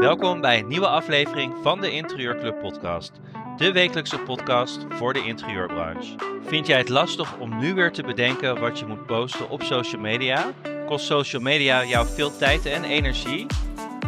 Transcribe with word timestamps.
Welkom 0.00 0.40
bij 0.40 0.58
een 0.58 0.68
nieuwe 0.68 0.88
aflevering 0.88 1.54
van 1.62 1.80
de 1.80 1.90
Interieurclub 1.90 2.58
podcast. 2.60 3.12
De 3.56 3.72
wekelijkse 3.72 4.18
podcast 4.18 4.86
voor 4.88 5.12
de 5.12 5.24
interieurbranche. 5.24 6.14
Vind 6.42 6.66
jij 6.66 6.78
het 6.78 6.88
lastig 6.88 7.38
om 7.38 7.58
nu 7.58 7.74
weer 7.74 7.92
te 7.92 8.02
bedenken 8.02 8.60
wat 8.60 8.78
je 8.78 8.86
moet 8.86 9.06
posten 9.06 9.50
op 9.50 9.62
social 9.62 10.00
media? 10.00 10.52
Kost 10.86 11.06
social 11.06 11.42
media 11.42 11.84
jou 11.84 12.06
veel 12.06 12.36
tijd 12.36 12.66
en 12.66 12.84
energie? 12.84 13.46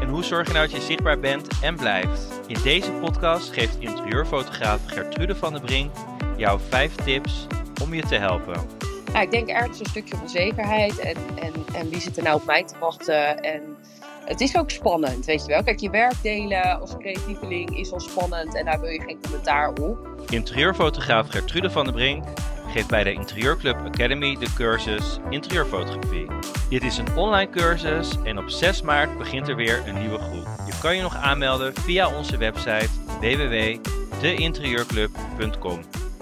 En 0.00 0.08
hoe 0.08 0.24
zorg 0.24 0.46
je 0.46 0.52
nou 0.52 0.66
dat 0.66 0.76
je 0.76 0.82
zichtbaar 0.86 1.20
bent 1.20 1.60
en 1.62 1.76
blijft? 1.76 2.40
In 2.46 2.58
deze 2.62 2.92
podcast 2.92 3.52
geeft 3.52 3.78
interieurfotograaf 3.78 4.80
Gertrude 4.86 5.36
van 5.36 5.52
der 5.52 5.62
Brink 5.62 5.94
jou 6.36 6.60
vijf 6.68 6.94
tips 6.94 7.46
om 7.82 7.94
je 7.94 8.02
te 8.02 8.16
helpen. 8.16 8.90
Ja, 9.12 9.20
ik 9.20 9.30
denk 9.30 9.48
ergens 9.48 9.80
een 9.80 9.86
stukje 9.86 10.14
onzekerheid 10.20 10.98
en, 10.98 11.16
en, 11.40 11.52
en 11.74 11.90
wie 11.90 12.00
zit 12.00 12.16
er 12.16 12.22
nou 12.22 12.36
op 12.36 12.46
mij 12.46 12.64
te 12.64 12.74
wachten 12.80 13.40
en 13.40 13.76
het 14.24 14.40
is 14.40 14.56
ook 14.56 14.70
spannend, 14.70 15.24
weet 15.24 15.40
je 15.40 15.48
wel. 15.48 15.62
Kijk, 15.62 15.80
je 15.80 15.90
werk 15.90 16.14
delen 16.22 16.80
als 16.80 16.96
creatieveling 16.98 17.78
is 17.78 17.92
al 17.92 18.00
spannend 18.00 18.54
en 18.54 18.64
daar 18.64 18.80
wil 18.80 18.90
je 18.90 19.00
geen 19.00 19.18
commentaar 19.22 19.72
op. 19.72 20.08
Interieurfotograaf 20.30 21.28
Gertrude 21.28 21.70
van 21.70 21.84
der 21.84 21.94
Brink 21.94 22.24
geeft 22.68 22.88
bij 22.88 23.04
de 23.04 23.12
Interieurclub 23.12 23.76
Academy 23.76 24.36
de 24.38 24.52
cursus 24.54 25.18
Interieurfotografie. 25.30 26.26
Dit 26.68 26.82
is 26.82 26.98
een 26.98 27.16
online 27.16 27.50
cursus 27.50 28.16
en 28.24 28.38
op 28.38 28.48
6 28.48 28.82
maart 28.82 29.18
begint 29.18 29.48
er 29.48 29.56
weer 29.56 29.82
een 29.86 29.98
nieuwe 29.98 30.18
groep. 30.18 30.46
Je 30.66 30.72
kan 30.80 30.96
je 30.96 31.02
nog 31.02 31.16
aanmelden 31.16 31.74
via 31.74 32.16
onze 32.16 32.36
website 32.36 32.88
www.deinterieurclub.com. 33.20 35.80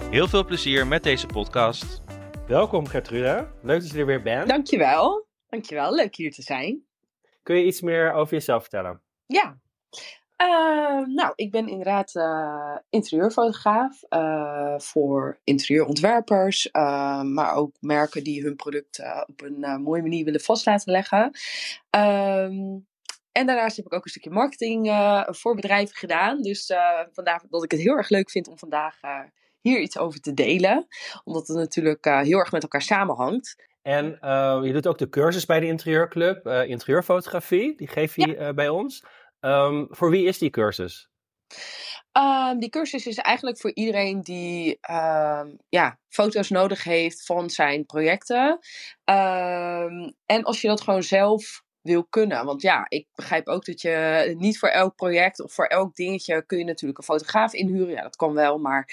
Heel 0.09 0.27
veel 0.27 0.45
plezier 0.45 0.87
met 0.87 1.03
deze 1.03 1.27
podcast. 1.27 2.01
Welkom 2.47 2.87
Gertrude, 2.87 3.47
leuk 3.61 3.81
dat 3.81 3.91
je 3.91 3.99
er 3.99 4.05
weer 4.05 4.21
bent. 4.21 4.47
Dankjewel, 4.47 5.27
dankjewel, 5.49 5.95
leuk 5.95 6.15
hier 6.15 6.31
te 6.31 6.41
zijn. 6.41 6.85
Kun 7.43 7.55
je 7.55 7.65
iets 7.65 7.81
meer 7.81 8.13
over 8.13 8.33
jezelf 8.33 8.61
vertellen? 8.61 9.01
Ja, 9.25 9.57
uh, 10.41 11.07
nou, 11.07 11.33
ik 11.35 11.51
ben 11.51 11.67
inderdaad 11.67 12.15
uh, 12.15 12.77
interieurfotograaf 12.89 14.03
uh, 14.09 14.79
voor 14.79 15.39
interieurontwerpers, 15.43 16.69
maar 17.21 17.53
ook 17.55 17.75
merken 17.79 18.23
die 18.23 18.43
hun 18.43 18.55
product 18.55 19.01
op 19.27 19.41
een 19.41 19.81
mooie 19.81 20.01
manier 20.01 20.25
willen 20.25 20.41
vast 20.41 20.65
laten 20.65 20.91
leggen. 20.91 21.31
Ehm, 21.89 22.79
en 23.31 23.45
daarnaast 23.45 23.75
heb 23.75 23.85
ik 23.85 23.93
ook 23.93 24.03
een 24.03 24.09
stukje 24.09 24.29
marketing 24.29 24.87
voor 25.25 25.55
bedrijven 25.55 25.95
gedaan. 25.95 26.41
Dus 26.41 26.73
vandaar 27.11 27.43
dat 27.49 27.63
ik 27.63 27.71
het 27.71 27.79
heel 27.79 27.95
erg 27.95 28.09
leuk 28.09 28.29
vind 28.29 28.47
om 28.47 28.57
vandaag 28.57 28.99
hier 29.61 29.79
iets 29.79 29.97
over 29.97 30.19
te 30.19 30.33
delen. 30.33 30.87
Omdat 31.23 31.47
het 31.47 31.57
natuurlijk 31.57 32.05
heel 32.05 32.39
erg 32.39 32.51
met 32.51 32.63
elkaar 32.63 32.81
samenhangt. 32.81 33.69
En 33.81 34.05
je 34.63 34.69
doet 34.73 34.87
ook 34.87 34.97
de 34.97 35.09
cursus 35.09 35.45
bij 35.45 35.59
de 35.59 35.65
Interieurclub, 35.65 36.47
interieurfotografie. 36.47 37.77
Die 37.77 37.87
geef 37.87 38.15
je 38.15 38.27
ja. 38.27 38.53
bij 38.53 38.69
ons. 38.69 39.03
Um, 39.39 39.87
voor 39.89 40.09
wie 40.09 40.25
is 40.25 40.37
die 40.37 40.49
cursus? 40.49 41.09
Um, 42.17 42.59
die 42.59 42.69
cursus 42.69 43.07
is 43.07 43.17
eigenlijk 43.17 43.59
voor 43.59 43.71
iedereen 43.73 44.21
die 44.21 44.77
um, 44.91 45.57
ja, 45.69 45.99
foto's 46.09 46.49
nodig 46.49 46.83
heeft 46.83 47.25
van 47.25 47.49
zijn 47.49 47.85
projecten. 47.85 48.59
en 50.25 50.43
als 50.43 50.61
je 50.61 50.67
dat 50.67 50.81
gewoon 50.81 51.03
zelf 51.03 51.63
wil 51.81 52.03
kunnen. 52.03 52.45
Want 52.45 52.61
ja, 52.61 52.85
ik 52.87 53.07
begrijp 53.15 53.47
ook 53.47 53.65
dat 53.65 53.81
je 53.81 54.33
niet 54.37 54.59
voor 54.59 54.69
elk 54.69 54.95
project 54.95 55.41
of 55.41 55.53
voor 55.53 55.65
elk 55.65 55.95
dingetje 55.95 56.45
kun 56.45 56.57
je 56.57 56.63
natuurlijk 56.63 56.99
een 56.99 57.05
fotograaf 57.05 57.53
inhuren. 57.53 57.93
Ja, 57.93 58.01
dat 58.01 58.15
kan 58.15 58.33
wel, 58.33 58.57
maar 58.57 58.89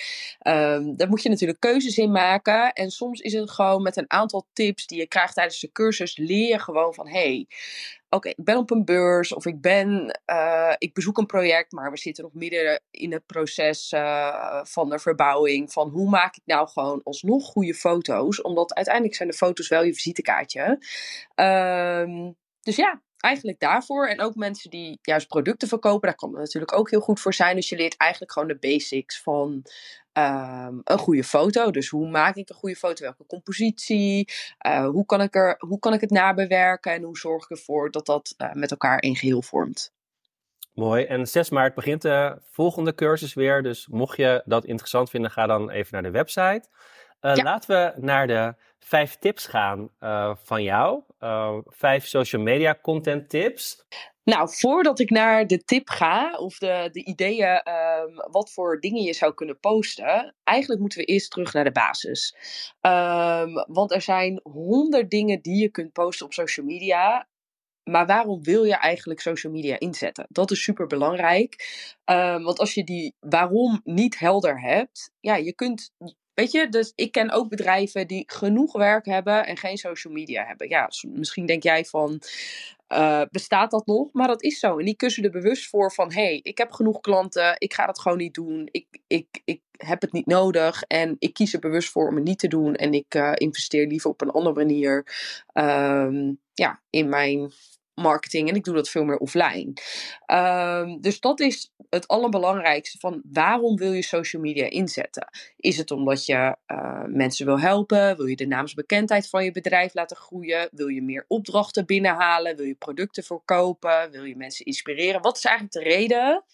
um, 0.47 0.97
daar 0.97 1.09
moet 1.09 1.23
je 1.23 1.29
natuurlijk 1.29 1.61
keuzes 1.61 1.99
in 1.99 2.11
maken. 2.11 2.73
En 2.73 2.91
soms 2.91 3.21
is 3.21 3.33
het 3.33 3.51
gewoon 3.51 3.83
met 3.83 3.97
een 3.97 4.11
aantal 4.11 4.47
tips 4.53 4.87
die 4.87 4.99
je 4.99 5.07
krijgt 5.07 5.35
tijdens 5.35 5.61
de 5.61 5.73
cursus, 5.73 6.17
leer 6.17 6.49
je 6.49 6.59
gewoon 6.59 6.95
van 6.95 7.09
hey, 7.09 7.47
oké, 8.11 8.29
ik 8.29 8.45
ben 8.45 8.57
op 8.57 8.71
een 8.71 8.85
beurs 8.85 9.33
of 9.33 9.47
ik 9.47 9.61
ben, 9.61 10.21
uh, 10.27 10.75
ik 10.79 10.95
bezoek 10.95 11.19
een 11.19 11.27
project, 11.27 11.73
maar 11.73 11.91
we 11.91 11.99
zitten 11.99 12.25
nog 12.25 12.35
midden 12.35 12.83
in 12.91 13.13
het 13.13 13.27
proces 13.27 13.93
uh, 13.93 14.61
van 14.65 14.89
de 14.89 14.99
verbouwing. 14.99 15.73
Van 15.73 15.89
hoe 15.89 16.09
maak 16.09 16.37
ik 16.37 16.43
nou 16.45 16.69
gewoon 16.69 17.01
alsnog 17.05 17.45
goede 17.45 17.75
foto's? 17.75 18.43
Omdat 18.43 18.75
uiteindelijk 18.75 19.15
zijn 19.15 19.29
de 19.29 19.37
foto's 19.37 19.69
wel 19.69 19.85
je 19.85 19.95
visitekaartje. 19.95 20.63
Um, 21.35 22.37
dus 22.69 22.77
ja, 22.77 23.03
eigenlijk 23.17 23.61
daarvoor. 23.61 24.07
En 24.07 24.21
ook 24.21 24.35
mensen 24.35 24.71
die 24.71 24.99
juist 25.03 25.29
producten 25.29 25.69
verkopen, 25.69 26.09
daar 26.09 26.17
kan 26.17 26.29
het 26.29 26.39
natuurlijk 26.39 26.73
ook 26.73 26.91
heel 26.91 27.01
goed 27.01 27.21
voor 27.21 27.35
zijn. 27.35 27.57
Dus 27.57 27.69
je 27.69 27.77
leert 27.77 27.97
eigenlijk 27.97 28.33
gewoon 28.33 28.49
de 28.49 28.59
basics 28.59 29.23
van 29.23 29.65
um, 30.13 30.81
een 30.85 30.99
goede 30.99 31.25
foto. 31.25 31.71
Dus 31.71 31.89
hoe 31.89 32.09
maak 32.09 32.37
ik 32.37 32.49
een 32.49 32.55
goede 32.55 32.77
foto? 32.77 33.05
Welke 33.05 33.27
compositie? 33.27 34.33
Uh, 34.67 34.89
hoe, 34.89 35.07
kan 35.07 35.21
ik 35.21 35.35
er, 35.35 35.55
hoe 35.59 35.79
kan 35.79 35.93
ik 35.93 36.01
het 36.01 36.11
nabewerken? 36.11 36.93
En 36.93 37.03
hoe 37.03 37.19
zorg 37.19 37.43
ik 37.43 37.51
ervoor 37.51 37.91
dat 37.91 38.07
dat 38.07 38.35
uh, 38.39 38.53
met 38.53 38.71
elkaar 38.71 39.03
in 39.03 39.17
geheel 39.17 39.43
vormt? 39.43 39.93
Mooi. 40.75 41.05
En 41.05 41.27
6 41.27 41.51
maart 41.51 41.75
begint 41.75 42.03
de 42.03 42.39
volgende 42.51 42.95
cursus 42.95 43.35
weer. 43.35 43.63
Dus 43.63 43.87
mocht 43.87 44.17
je 44.17 44.43
dat 44.45 44.65
interessant 44.65 45.11
vinden, 45.11 45.31
ga 45.31 45.47
dan 45.47 45.71
even 45.71 45.89
naar 45.93 46.03
de 46.03 46.19
website. 46.19 46.69
Uh, 47.21 47.35
ja. 47.35 47.43
Laten 47.43 47.69
we 47.69 48.01
naar 48.01 48.27
de 48.27 48.55
vijf 48.89 49.17
tips 49.17 49.47
gaan 49.47 49.91
uh, 50.01 50.35
van 50.43 50.63
jou. 50.63 51.03
Uh, 51.21 51.59
vijf 51.65 52.07
social 52.07 52.43
media 52.43 52.79
content 52.83 53.29
tips. 53.29 53.87
Nou, 54.25 54.49
voordat 54.51 54.99
ik 54.99 55.11
naar 55.11 55.47
de 55.47 55.65
tip 55.65 55.89
ga, 55.89 56.37
of 56.37 56.59
de, 56.59 56.89
de 56.93 57.05
ideeën, 57.05 57.63
um, 57.69 58.15
wat 58.31 58.53
voor 58.53 58.81
dingen 58.81 59.03
je 59.03 59.13
zou 59.13 59.35
kunnen 59.35 59.61
posten, 59.61 60.35
eigenlijk 60.45 60.81
moeten 60.81 60.99
we 60.99 61.05
eerst 61.05 61.31
terug 61.31 61.53
naar 61.53 61.65
de 61.65 61.73
basis. 61.73 62.35
Um, 62.81 63.53
want 63.75 63.93
er 63.93 64.03
zijn 64.03 64.41
honderd 64.43 65.11
dingen 65.11 65.41
die 65.41 65.63
je 65.63 65.69
kunt 65.69 65.93
posten 65.93 66.27
op 66.27 66.33
social 66.33 66.67
media. 66.67 67.29
Maar 67.91 68.07
waarom 68.07 68.43
wil 68.43 68.65
je 68.65 68.77
eigenlijk 68.77 69.21
social 69.21 69.53
media 69.53 69.79
inzetten? 69.79 70.27
Dat 70.29 70.51
is 70.51 70.63
super 70.63 70.87
belangrijk. 70.87 71.55
Um, 72.05 72.43
want 72.43 72.59
als 72.59 72.75
je 72.75 72.85
die 72.85 73.15
waarom 73.21 73.81
niet 73.85 74.19
helder 74.19 74.61
hebt, 74.61 75.13
ja, 75.21 75.37
je 75.37 75.55
kunt 75.55 75.93
Weet 76.39 76.53
je, 76.53 76.69
dus 76.69 76.93
ik 76.95 77.13
ken 77.13 77.31
ook 77.31 77.49
bedrijven 77.49 78.07
die 78.07 78.25
genoeg 78.27 78.73
werk 78.73 79.07
hebben 79.07 79.47
en 79.47 79.57
geen 79.57 79.77
social 79.77 80.13
media 80.13 80.45
hebben. 80.45 80.69
Ja, 80.69 80.91
misschien 81.09 81.47
denk 81.47 81.63
jij 81.63 81.85
van, 81.85 82.21
uh, 82.89 83.23
bestaat 83.31 83.71
dat 83.71 83.87
nog? 83.87 84.09
Maar 84.13 84.27
dat 84.27 84.43
is 84.43 84.59
zo. 84.59 84.79
En 84.79 84.85
die 84.85 84.97
kussen 84.97 85.25
er 85.25 85.31
bewust 85.31 85.69
voor 85.69 85.93
van, 85.93 86.13
hé, 86.13 86.23
hey, 86.23 86.41
ik 86.43 86.59
heb 86.59 86.73
genoeg 86.73 87.01
klanten, 87.01 87.55
ik 87.59 87.75
ga 87.75 87.87
dat 87.87 88.01
gewoon 88.01 88.19
niet 88.19 88.35
doen. 88.35 88.69
Ik, 88.71 88.87
ik, 89.07 89.41
ik 89.45 89.61
heb 89.77 90.01
het 90.01 90.13
niet 90.13 90.27
nodig 90.27 90.83
en 90.83 91.17
ik 91.19 91.35
kies 91.35 91.53
er 91.53 91.61
bewust 91.61 91.91
voor 91.91 92.09
om 92.09 92.15
het 92.15 92.25
niet 92.25 92.39
te 92.39 92.49
doen. 92.49 92.75
En 92.75 92.93
ik 92.93 93.15
uh, 93.15 93.33
investeer 93.35 93.87
liever 93.87 94.11
op 94.11 94.21
een 94.21 94.31
andere 94.31 94.55
manier 94.55 95.07
um, 95.53 96.41
ja, 96.55 96.81
in 96.91 97.09
mijn 97.09 97.53
marketing 97.99 98.49
en 98.49 98.55
ik 98.55 98.65
doe 98.65 98.75
dat 98.75 98.89
veel 98.89 99.05
meer 99.05 99.17
offline. 99.17 99.73
Um, 100.27 101.01
dus 101.01 101.21
dat 101.21 101.41
is 101.41 101.73
het 101.91 102.09
allerbelangrijkste 102.09 102.99
van 102.99 103.23
waarom 103.33 103.77
wil 103.77 103.93
je 103.93 104.03
social 104.03 104.43
media 104.43 104.71
inzetten? 104.71 105.29
Is 105.57 105.77
het 105.77 105.91
omdat 105.91 106.27
je 106.27 106.57
uh, 106.67 107.03
mensen 107.07 107.47
wil 107.47 107.61
helpen? 107.61 108.17
Wil 108.17 108.27
je 108.27 108.37
de 108.37 108.47
naamsbekendheid 108.47 109.29
van 109.29 109.45
je 109.45 109.53
bedrijf 109.53 109.95
laten 109.95 110.17
groeien? 110.17 110.69
Wil 110.73 110.89
je 110.89 111.03
meer 111.03 111.25
opdrachten 111.29 111.87
binnenhalen? 111.87 112.57
Wil 112.57 112.67
je 112.67 112.75
producten 112.75 113.25
verkopen? 113.25 114.11
Wil 114.11 114.25
je 114.25 114.37
mensen 114.37 114.65
inspireren? 114.65 115.23
Wat 115.23 115.37
is 115.37 115.45
eigenlijk 115.45 115.75
de 115.75 115.91
reden? 115.91 116.45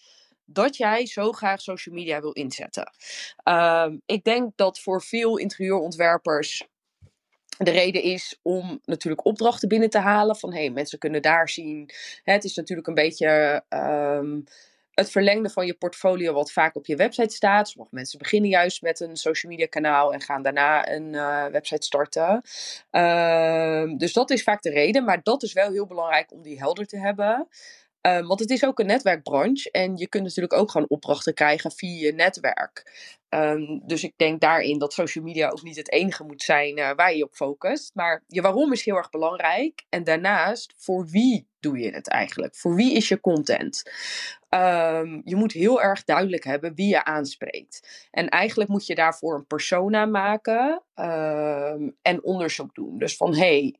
dat 0.45 0.77
jij 0.77 1.05
zo 1.05 1.31
graag 1.31 1.61
social 1.61 1.95
media 1.95 2.21
wil 2.21 2.31
inzetten. 2.31 2.91
Um, 3.43 4.01
ik 4.05 4.23
denk 4.23 4.51
dat 4.55 4.79
voor 4.79 5.01
veel 5.01 5.37
interieurontwerpers 5.37 6.67
de 7.57 7.71
reden 7.71 8.01
is 8.01 8.39
om 8.41 8.79
natuurlijk 8.85 9.25
opdrachten 9.25 9.67
binnen 9.67 9.89
te 9.89 9.99
halen. 9.99 10.35
Van 10.35 10.53
hey, 10.53 10.69
mensen 10.69 10.99
kunnen 10.99 11.21
daar 11.21 11.49
zien. 11.49 11.89
Het 12.23 12.43
is 12.43 12.55
natuurlijk 12.55 12.87
een 12.87 12.93
beetje 12.93 13.63
um, 13.69 14.43
het 14.95 15.11
verlengde 15.11 15.49
van 15.49 15.65
je 15.65 15.73
portfolio, 15.73 16.33
wat 16.33 16.51
vaak 16.51 16.75
op 16.75 16.85
je 16.85 16.95
website 16.95 17.35
staat. 17.35 17.69
Sommige 17.69 17.95
mensen 17.95 18.19
beginnen 18.19 18.49
juist 18.49 18.81
met 18.81 18.99
een 18.99 19.15
social 19.15 19.51
media 19.51 19.67
kanaal 19.67 20.13
en 20.13 20.21
gaan 20.21 20.41
daarna 20.41 20.89
een 20.89 21.13
uh, 21.13 21.45
website 21.45 21.85
starten. 21.85 22.41
Um, 22.91 23.97
dus 23.97 24.13
dat 24.13 24.29
is 24.29 24.43
vaak 24.43 24.61
de 24.61 24.69
reden. 24.69 25.03
Maar 25.03 25.23
dat 25.23 25.43
is 25.43 25.53
wel 25.53 25.71
heel 25.71 25.85
belangrijk 25.85 26.31
om 26.31 26.41
die 26.41 26.57
helder 26.57 26.85
te 26.85 26.97
hebben. 26.97 27.47
Um, 28.05 28.27
want 28.27 28.39
het 28.39 28.49
is 28.49 28.65
ook 28.65 28.79
een 28.79 28.85
netwerkbranche 28.85 29.71
en 29.71 29.97
je 29.97 30.07
kunt 30.07 30.23
natuurlijk 30.23 30.53
ook 30.53 30.71
gewoon 30.71 30.89
opdrachten 30.89 31.33
krijgen 31.33 31.71
via 31.71 32.05
je 32.05 32.13
netwerk. 32.13 32.91
Um, 33.29 33.81
dus 33.85 34.03
ik 34.03 34.13
denk 34.15 34.41
daarin 34.41 34.79
dat 34.79 34.93
social 34.93 35.23
media 35.23 35.49
ook 35.49 35.63
niet 35.63 35.75
het 35.75 35.91
enige 35.91 36.23
moet 36.23 36.41
zijn 36.41 36.77
uh, 36.77 36.91
waar 36.95 37.15
je 37.15 37.23
op 37.23 37.33
focust. 37.33 37.91
Maar 37.95 38.23
je 38.27 38.41
waarom 38.41 38.71
is 38.71 38.85
heel 38.85 38.95
erg 38.95 39.09
belangrijk. 39.09 39.85
En 39.89 40.03
daarnaast, 40.03 40.73
voor 40.77 41.05
wie 41.05 41.47
doe 41.59 41.77
je 41.77 41.89
het 41.89 42.09
eigenlijk? 42.09 42.55
Voor 42.55 42.75
wie 42.75 42.93
is 42.93 43.07
je 43.07 43.19
content? 43.19 43.91
Um, 44.49 45.21
je 45.23 45.35
moet 45.35 45.51
heel 45.51 45.81
erg 45.81 46.03
duidelijk 46.03 46.43
hebben 46.43 46.75
wie 46.75 46.87
je 46.87 47.03
aanspreekt. 47.03 48.07
En 48.11 48.29
eigenlijk 48.29 48.69
moet 48.69 48.85
je 48.85 48.95
daarvoor 48.95 49.35
een 49.35 49.47
persona 49.47 50.05
maken 50.05 50.83
en 52.01 52.23
onderzoek 52.23 52.75
doen. 52.75 52.97
Dus 52.97 53.15
van 53.15 53.35
hey, 53.35 53.75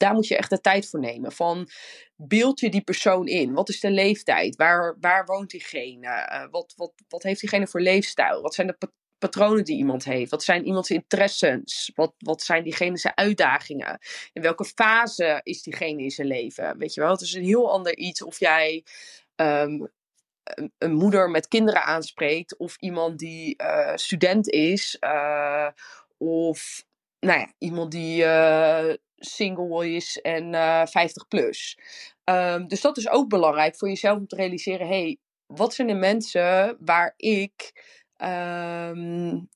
daar 0.00 0.14
moet 0.14 0.26
je 0.26 0.36
echt 0.36 0.50
de 0.50 0.60
tijd 0.60 0.88
voor 0.88 1.00
nemen. 1.00 1.32
Van 1.32 1.68
beeld 2.16 2.60
je 2.60 2.70
die 2.70 2.82
persoon 2.82 3.26
in? 3.26 3.52
Wat 3.52 3.68
is 3.68 3.80
de 3.80 3.90
leeftijd? 3.90 4.56
Waar, 4.56 4.96
waar 5.00 5.24
woont 5.24 5.50
diegene? 5.50 6.06
Uh, 6.06 6.44
wat, 6.50 6.72
wat, 6.76 6.92
wat 7.08 7.22
heeft 7.22 7.40
diegene 7.40 7.66
voor 7.66 7.80
leefstijl? 7.80 8.42
Wat 8.42 8.54
zijn 8.54 8.66
de 8.66 8.90
patronen 9.18 9.64
die 9.64 9.76
iemand 9.76 10.04
heeft? 10.04 10.30
Wat 10.30 10.42
zijn 10.42 10.66
iemands 10.66 10.90
interesses? 10.90 11.90
Wat, 11.94 12.14
wat 12.18 12.42
zijn 12.42 12.62
diegene 12.62 12.96
zijn 12.96 13.16
uitdagingen? 13.16 13.98
In 14.32 14.42
welke 14.42 14.64
fase 14.64 15.40
is 15.42 15.62
diegene 15.62 16.02
in 16.02 16.10
zijn 16.10 16.26
leven? 16.26 16.78
Weet 16.78 16.94
je 16.94 17.00
wel, 17.00 17.10
het 17.10 17.20
is 17.20 17.34
een 17.34 17.44
heel 17.44 17.72
ander 17.72 17.96
iets 17.96 18.22
of 18.22 18.38
jij 18.38 18.84
ehm, 19.34 19.86
een, 20.78 20.92
moeder 20.92 21.30
met 21.30 21.48
kinderen 21.48 21.82
aanspreekt, 21.82 22.56
of 22.56 22.76
iemand 22.76 23.18
die 23.18 23.62
uh, 23.62 23.92
student 23.94 24.48
is, 24.48 24.96
uh, 25.00 25.68
of 26.18 26.84
nou 27.20 27.38
ja, 27.38 27.52
iemand 27.58 27.90
die 27.90 28.24
single 29.20 29.94
is 29.94 30.18
en 30.20 30.54
50 30.88 31.28
plus. 31.28 31.78
Um, 32.24 32.68
dus 32.68 32.80
dat 32.80 32.96
is 32.96 33.08
ook 33.08 33.28
belangrijk 33.28 33.76
voor 33.76 33.88
jezelf 33.88 34.18
om 34.18 34.26
te 34.26 34.36
realiseren: 34.36 34.86
hey, 34.86 35.18
wat 35.46 35.74
zijn 35.74 35.88
de 35.88 35.94
mensen 35.94 36.76
waar 36.80 37.14
ik 37.16 37.72
um, 38.16 39.48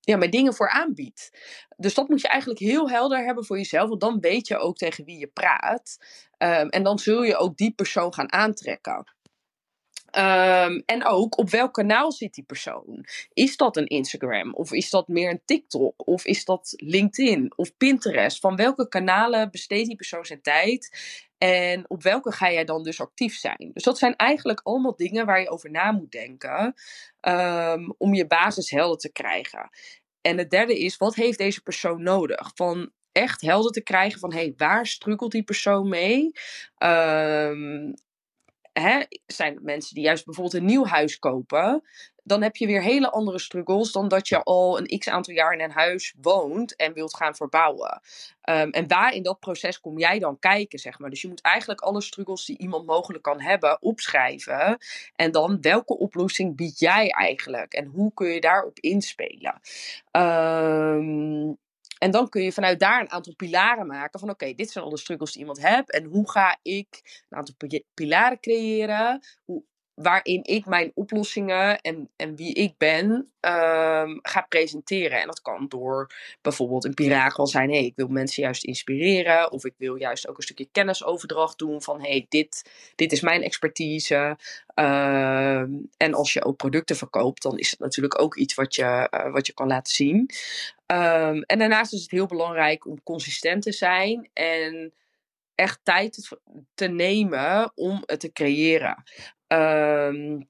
ja, 0.00 0.16
mijn 0.16 0.30
dingen 0.30 0.54
voor 0.54 0.70
aanbied. 0.70 1.30
Dus 1.76 1.94
dat 1.94 2.08
moet 2.08 2.20
je 2.20 2.28
eigenlijk 2.28 2.60
heel 2.60 2.90
helder 2.90 3.24
hebben 3.24 3.44
voor 3.44 3.56
jezelf, 3.56 3.88
want 3.88 4.00
dan 4.00 4.20
weet 4.20 4.48
je 4.48 4.56
ook 4.56 4.76
tegen 4.76 5.04
wie 5.04 5.18
je 5.18 5.26
praat. 5.26 5.96
Um, 6.38 6.68
en 6.68 6.82
dan 6.82 6.98
zul 6.98 7.22
je 7.22 7.36
ook 7.36 7.56
die 7.56 7.72
persoon 7.74 8.14
gaan 8.14 8.32
aantrekken. 8.32 9.04
Um, 10.18 10.82
en 10.86 11.04
ook 11.04 11.38
op 11.38 11.50
welk 11.50 11.74
kanaal 11.74 12.12
zit 12.12 12.34
die 12.34 12.44
persoon? 12.44 13.06
Is 13.32 13.56
dat 13.56 13.76
een 13.76 13.86
Instagram? 13.86 14.54
Of 14.54 14.72
is 14.72 14.90
dat 14.90 15.08
meer 15.08 15.30
een 15.30 15.42
TikTok? 15.44 16.08
Of 16.08 16.24
is 16.24 16.44
dat 16.44 16.72
LinkedIn 16.76 17.52
of 17.56 17.76
Pinterest? 17.76 18.40
Van 18.40 18.56
welke 18.56 18.88
kanalen 18.88 19.50
besteedt 19.50 19.86
die 19.86 19.96
persoon 19.96 20.24
zijn 20.24 20.42
tijd? 20.42 20.98
En 21.38 21.84
op 21.90 22.02
welke 22.02 22.32
ga 22.32 22.52
jij 22.52 22.64
dan 22.64 22.82
dus 22.82 23.00
actief 23.00 23.36
zijn? 23.36 23.70
Dus 23.72 23.82
dat 23.82 23.98
zijn 23.98 24.16
eigenlijk 24.16 24.60
allemaal 24.62 24.96
dingen 24.96 25.26
waar 25.26 25.40
je 25.40 25.50
over 25.50 25.70
na 25.70 25.92
moet 25.92 26.12
denken 26.12 26.74
um, 27.20 27.94
om 27.98 28.14
je 28.14 28.26
basis 28.26 28.70
helder 28.70 28.98
te 28.98 29.12
krijgen. 29.12 29.70
En 30.20 30.38
het 30.38 30.50
derde 30.50 30.78
is, 30.78 30.96
wat 30.96 31.14
heeft 31.14 31.38
deze 31.38 31.62
persoon 31.62 32.02
nodig? 32.02 32.50
Van 32.54 32.90
echt 33.12 33.40
helder 33.40 33.72
te 33.72 33.82
krijgen 33.82 34.20
van, 34.20 34.32
hey, 34.32 34.54
waar 34.56 34.86
strukkelt 34.86 35.32
die 35.32 35.42
persoon 35.42 35.88
mee? 35.88 36.32
Um, 36.78 37.94
hè, 38.72 39.00
zijn 39.26 39.54
het 39.54 39.62
mensen 39.62 39.94
die 39.94 40.04
juist 40.04 40.24
bijvoorbeeld 40.24 40.54
een 40.54 40.68
nieuw 40.68 40.84
huis 40.84 41.18
kopen, 41.18 41.82
dan 42.22 42.42
heb 42.42 42.56
je 42.56 42.66
weer 42.66 42.82
hele 42.82 43.10
andere 43.10 43.38
struggles 43.38 43.92
dan 43.92 44.08
dat 44.08 44.28
je 44.28 44.42
al 44.42 44.78
een 44.78 44.98
x 44.98 45.08
aantal 45.08 45.34
jaar 45.34 45.52
in 45.52 45.60
een 45.60 45.70
huis 45.70 46.14
woont 46.20 46.76
en 46.76 46.92
wilt 46.92 47.16
gaan 47.16 47.34
verbouwen. 47.34 48.00
Um, 48.50 48.70
en 48.70 48.88
waar 48.88 49.14
in 49.14 49.22
dat 49.22 49.40
proces 49.40 49.80
kom 49.80 49.98
jij 49.98 50.18
dan 50.18 50.38
kijken, 50.38 50.78
zeg 50.78 50.98
maar. 50.98 51.10
Dus 51.10 51.20
je 51.20 51.28
moet 51.28 51.40
eigenlijk 51.40 51.80
alle 51.80 52.00
struggles 52.00 52.44
die 52.44 52.58
iemand 52.58 52.86
mogelijk 52.86 53.22
kan 53.22 53.40
hebben 53.40 53.82
opschrijven. 53.82 54.78
En 55.16 55.32
dan 55.32 55.60
welke 55.60 55.98
oplossing 55.98 56.56
bied 56.56 56.78
jij 56.78 57.10
eigenlijk? 57.10 57.72
En 57.72 57.86
hoe 57.86 58.14
kun 58.14 58.28
je 58.28 58.40
daarop 58.40 58.78
inspelen? 58.78 59.60
Um, 60.12 61.58
en 62.00 62.10
dan 62.10 62.28
kun 62.28 62.42
je 62.42 62.52
vanuit 62.52 62.80
daar 62.80 63.00
een 63.00 63.10
aantal 63.10 63.34
pilaren 63.34 63.86
maken 63.86 64.20
van 64.20 64.30
oké, 64.30 64.54
dit 64.54 64.70
zijn 64.70 64.84
alle 64.84 64.98
struggles 64.98 65.32
die 65.32 65.40
iemand 65.40 65.62
heeft 65.62 65.90
en 65.90 66.04
hoe 66.04 66.30
ga 66.30 66.58
ik 66.62 67.22
een 67.28 67.38
aantal 67.38 67.54
pilaren 67.94 68.40
creëren? 68.40 69.20
Hoe, 69.44 69.62
waarin 70.02 70.44
ik 70.44 70.66
mijn 70.66 70.92
oplossingen 70.94 71.80
en, 71.80 72.08
en 72.16 72.36
wie 72.36 72.54
ik 72.54 72.74
ben 72.78 73.10
um, 73.40 74.18
ga 74.22 74.46
presenteren. 74.48 75.20
En 75.20 75.26
dat 75.26 75.42
kan 75.42 75.68
door 75.68 76.10
bijvoorbeeld 76.40 76.84
een 76.84 76.94
pirakel 76.94 77.46
zijn, 77.46 77.70
hey, 77.70 77.84
ik 77.84 77.96
wil 77.96 78.08
mensen 78.08 78.42
juist 78.42 78.64
inspireren 78.64 79.52
of 79.52 79.64
ik 79.64 79.74
wil 79.76 79.94
juist 79.94 80.28
ook 80.28 80.36
een 80.36 80.42
stukje 80.42 80.68
kennisoverdracht 80.72 81.58
doen 81.58 81.82
van 81.82 82.00
hey, 82.00 82.26
dit, 82.28 82.70
dit 82.94 83.12
is 83.12 83.20
mijn 83.20 83.42
expertise. 83.42 84.36
Ehm, 84.74 85.70
en 85.96 86.14
als 86.14 86.32
je 86.32 86.44
ook 86.44 86.56
producten 86.56 86.96
verkoopt, 86.96 87.42
dan 87.42 87.58
is 87.58 87.70
het 87.70 87.78
natuurlijk 87.78 88.20
ook 88.20 88.36
iets 88.36 88.54
wat 88.54 88.74
je, 88.74 89.08
uh, 89.10 89.32
wat 89.32 89.46
je 89.46 89.52
kan 89.52 89.66
laten 89.66 89.94
zien. 89.94 90.30
Um, 90.86 91.42
en 91.42 91.58
daarnaast 91.58 91.92
is 91.92 92.02
het 92.02 92.10
heel 92.10 92.26
belangrijk 92.26 92.86
om 92.86 93.02
consistent 93.02 93.62
te 93.62 93.72
zijn 93.72 94.30
en 94.32 94.92
echt 95.54 95.80
tijd 95.82 96.38
te 96.74 96.86
nemen 96.86 97.72
om 97.74 98.02
het 98.06 98.20
te 98.20 98.32
creëren. 98.32 99.02
Um, 99.52 100.48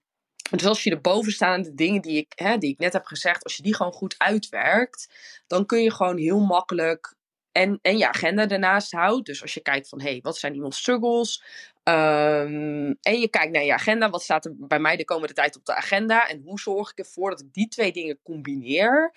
dus 0.50 0.66
als 0.66 0.82
je 0.82 0.90
de 0.90 1.00
bovenstaande 1.00 1.74
dingen 1.74 2.02
die 2.02 2.16
ik, 2.16 2.32
hè, 2.34 2.58
die 2.58 2.70
ik 2.70 2.78
net 2.78 2.92
heb 2.92 3.04
gezegd, 3.04 3.44
als 3.44 3.56
je 3.56 3.62
die 3.62 3.74
gewoon 3.74 3.92
goed 3.92 4.14
uitwerkt, 4.18 5.08
dan 5.46 5.66
kun 5.66 5.82
je 5.82 5.92
gewoon 5.92 6.18
heel 6.18 6.40
makkelijk 6.40 7.14
en, 7.52 7.78
en 7.82 7.98
je 7.98 8.08
agenda 8.08 8.48
ernaast 8.48 8.92
houdt. 8.92 9.26
Dus 9.26 9.42
als 9.42 9.54
je 9.54 9.60
kijkt 9.60 9.88
van, 9.88 10.00
hé, 10.00 10.10
hey, 10.10 10.20
wat 10.22 10.38
zijn 10.38 10.54
iemands 10.54 10.78
struggles? 10.78 11.44
Um, 11.84 12.96
en 13.00 13.20
je 13.20 13.28
kijkt 13.30 13.52
naar 13.52 13.64
je 13.64 13.72
agenda, 13.72 14.10
wat 14.10 14.22
staat 14.22 14.44
er 14.44 14.54
bij 14.56 14.78
mij 14.78 14.96
de 14.96 15.04
komende 15.04 15.34
tijd 15.34 15.56
op 15.56 15.64
de 15.64 15.74
agenda? 15.74 16.28
En 16.28 16.42
hoe 16.44 16.60
zorg 16.60 16.90
ik 16.90 16.98
ervoor 16.98 17.30
dat 17.30 17.40
ik 17.40 17.52
die 17.52 17.68
twee 17.68 17.92
dingen 17.92 18.20
combineer? 18.22 19.14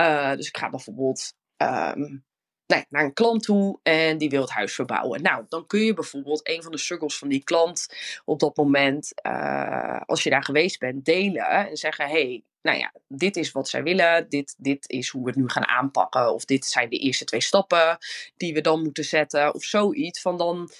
Uh, 0.00 0.34
dus 0.34 0.48
ik 0.48 0.56
ga 0.56 0.70
bijvoorbeeld 0.70 1.34
um, 1.56 2.24
nee, 2.66 2.84
naar 2.88 3.04
een 3.04 3.12
klant 3.12 3.42
toe 3.42 3.78
en 3.82 4.18
die 4.18 4.30
wil 4.30 4.40
het 4.40 4.50
huis 4.50 4.74
verbouwen. 4.74 5.22
Nou, 5.22 5.44
dan 5.48 5.66
kun 5.66 5.80
je 5.80 5.94
bijvoorbeeld 5.94 6.48
een 6.48 6.62
van 6.62 6.72
de 6.72 6.78
struggles 6.78 7.18
van 7.18 7.28
die 7.28 7.44
klant 7.44 7.86
op 8.24 8.40
dat 8.40 8.56
moment, 8.56 9.12
uh, 9.26 10.00
als 10.06 10.22
je 10.22 10.30
daar 10.30 10.44
geweest 10.44 10.78
bent, 10.78 11.04
delen 11.04 11.46
en 11.46 11.76
zeggen: 11.76 12.08
hey, 12.08 12.44
nou 12.62 12.78
ja, 12.78 12.92
dit 13.08 13.36
is 13.36 13.52
wat 13.52 13.68
zij 13.68 13.82
willen, 13.82 14.28
dit, 14.28 14.54
dit 14.58 14.90
is 14.90 15.08
hoe 15.08 15.22
we 15.22 15.28
het 15.28 15.38
nu 15.38 15.48
gaan 15.48 15.66
aanpakken, 15.66 16.34
of 16.34 16.44
dit 16.44 16.64
zijn 16.64 16.88
de 16.88 16.98
eerste 16.98 17.24
twee 17.24 17.40
stappen 17.40 17.98
die 18.36 18.54
we 18.54 18.60
dan 18.60 18.82
moeten 18.82 19.04
zetten, 19.04 19.54
of 19.54 19.64
zoiets. 19.64 20.20
Van 20.20 20.38
dan, 20.38 20.70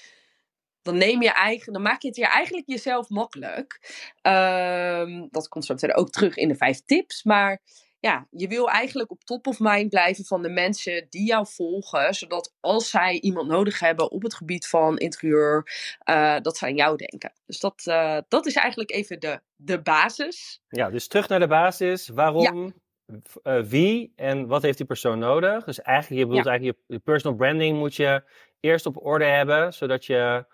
dan 0.83 0.99
neem 0.99 1.23
je 1.23 1.33
eigen, 1.33 1.73
dan 1.73 1.83
maak 1.83 2.03
je 2.03 2.09
het 2.09 2.17
je 2.17 2.27
eigenlijk 2.27 2.67
jezelf 2.69 3.09
makkelijk. 3.09 3.81
Um, 4.23 5.29
dat 5.31 5.49
komt 5.49 5.65
zo 5.65 5.75
ook 5.87 6.11
terug 6.11 6.37
in 6.37 6.49
de 6.49 6.57
vijf 6.57 6.81
tips, 6.85 7.23
maar 7.23 7.61
ja, 8.05 8.27
je 8.31 8.49
wil 8.49 8.71
eigenlijk 8.71 9.11
op 9.11 9.25
top 9.25 9.47
of 9.47 9.59
mind 9.61 9.89
blijven 9.89 10.25
van 10.25 10.43
de 10.43 10.49
mensen 10.49 11.07
die 11.11 11.27
jou 11.27 11.47
volgen. 11.47 12.15
Zodat 12.15 12.55
als 12.61 12.91
zij 12.91 13.21
iemand 13.21 13.49
nodig 13.49 13.81
hebben 13.81 14.11
op 14.11 14.23
het 14.23 14.35
gebied 14.35 14.67
van 14.67 14.99
interieur, 14.99 15.67
uh, 16.11 16.41
dat 16.41 16.57
zij 16.57 16.69
aan 16.69 16.75
jou 16.75 16.97
denken. 16.97 17.33
Dus 17.47 17.61
dat, 17.61 17.85
uh, 17.89 18.19
dat 18.29 18.47
is 18.47 18.55
eigenlijk 18.55 18.91
even 18.91 19.21
de, 19.21 19.41
de 19.57 19.83
basis. 19.83 20.63
Ja, 20.69 20.91
dus 20.91 21.09
terug 21.09 21.29
naar 21.29 21.41
de 21.41 21.47
basis. 21.47 22.09
Waarom, 22.09 22.75
ja. 23.07 23.57
uh, 23.57 23.65
wie 23.65 24.13
en 24.17 24.47
wat 24.47 24.63
heeft 24.63 24.79
die 24.79 24.87
persoon 24.87 25.19
nodig? 25.19 25.65
Dus 25.65 25.81
eigenlijk, 25.81 26.21
je 26.21 26.27
bedoelt 26.27 26.45
ja. 26.45 26.51
eigenlijk 26.51 26.81
je, 26.87 26.95
je 26.95 27.01
personal 27.01 27.37
branding 27.37 27.79
moet 27.79 27.95
je 27.95 28.23
eerst 28.61 28.87
op 28.87 29.05
orde 29.07 29.25
hebben, 29.25 29.73
zodat 29.73 30.05
je 30.05 30.47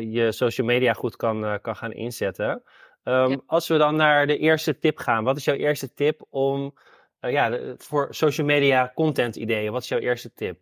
je 0.00 0.32
social 0.32 0.66
media 0.66 0.92
goed 0.92 1.16
kan, 1.16 1.60
kan 1.60 1.76
gaan 1.76 1.92
inzetten. 1.92 2.62
Um, 3.08 3.42
Als 3.46 3.68
we 3.68 3.76
dan 3.78 3.96
naar 3.96 4.26
de 4.26 4.38
eerste 4.38 4.78
tip 4.78 4.98
gaan, 4.98 5.24
wat 5.24 5.36
is 5.36 5.44
jouw 5.44 5.54
eerste 5.54 5.92
tip 5.92 6.26
om 6.30 6.74
uh, 7.20 7.32
ja, 7.32 7.74
voor 7.76 8.06
social 8.10 8.46
media 8.46 8.92
content 8.94 9.36
ideeën? 9.36 9.72
Wat 9.72 9.82
is 9.82 9.88
jouw 9.88 9.98
eerste 9.98 10.32
tip? 10.34 10.58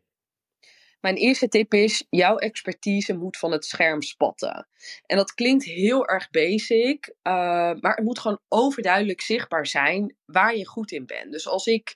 Mijn 1.00 1.16
eerste 1.16 1.48
tip 1.48 1.74
is: 1.74 2.06
jouw 2.10 2.36
expertise 2.36 3.16
moet 3.16 3.36
van 3.36 3.52
het 3.52 3.64
scherm 3.64 4.02
spatten. 4.02 4.68
En 5.06 5.16
dat 5.16 5.34
klinkt 5.34 5.64
heel 5.64 6.06
erg 6.06 6.30
basic, 6.30 7.08
uh, 7.08 7.32
maar 7.80 7.94
het 7.94 8.04
moet 8.04 8.18
gewoon 8.18 8.40
overduidelijk 8.48 9.20
zichtbaar 9.20 9.66
zijn 9.66 10.16
waar 10.24 10.56
je 10.56 10.66
goed 10.66 10.92
in 10.92 11.06
bent. 11.06 11.32
Dus 11.32 11.48
als 11.48 11.66
ik 11.66 11.92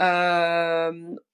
uh, 0.00 0.88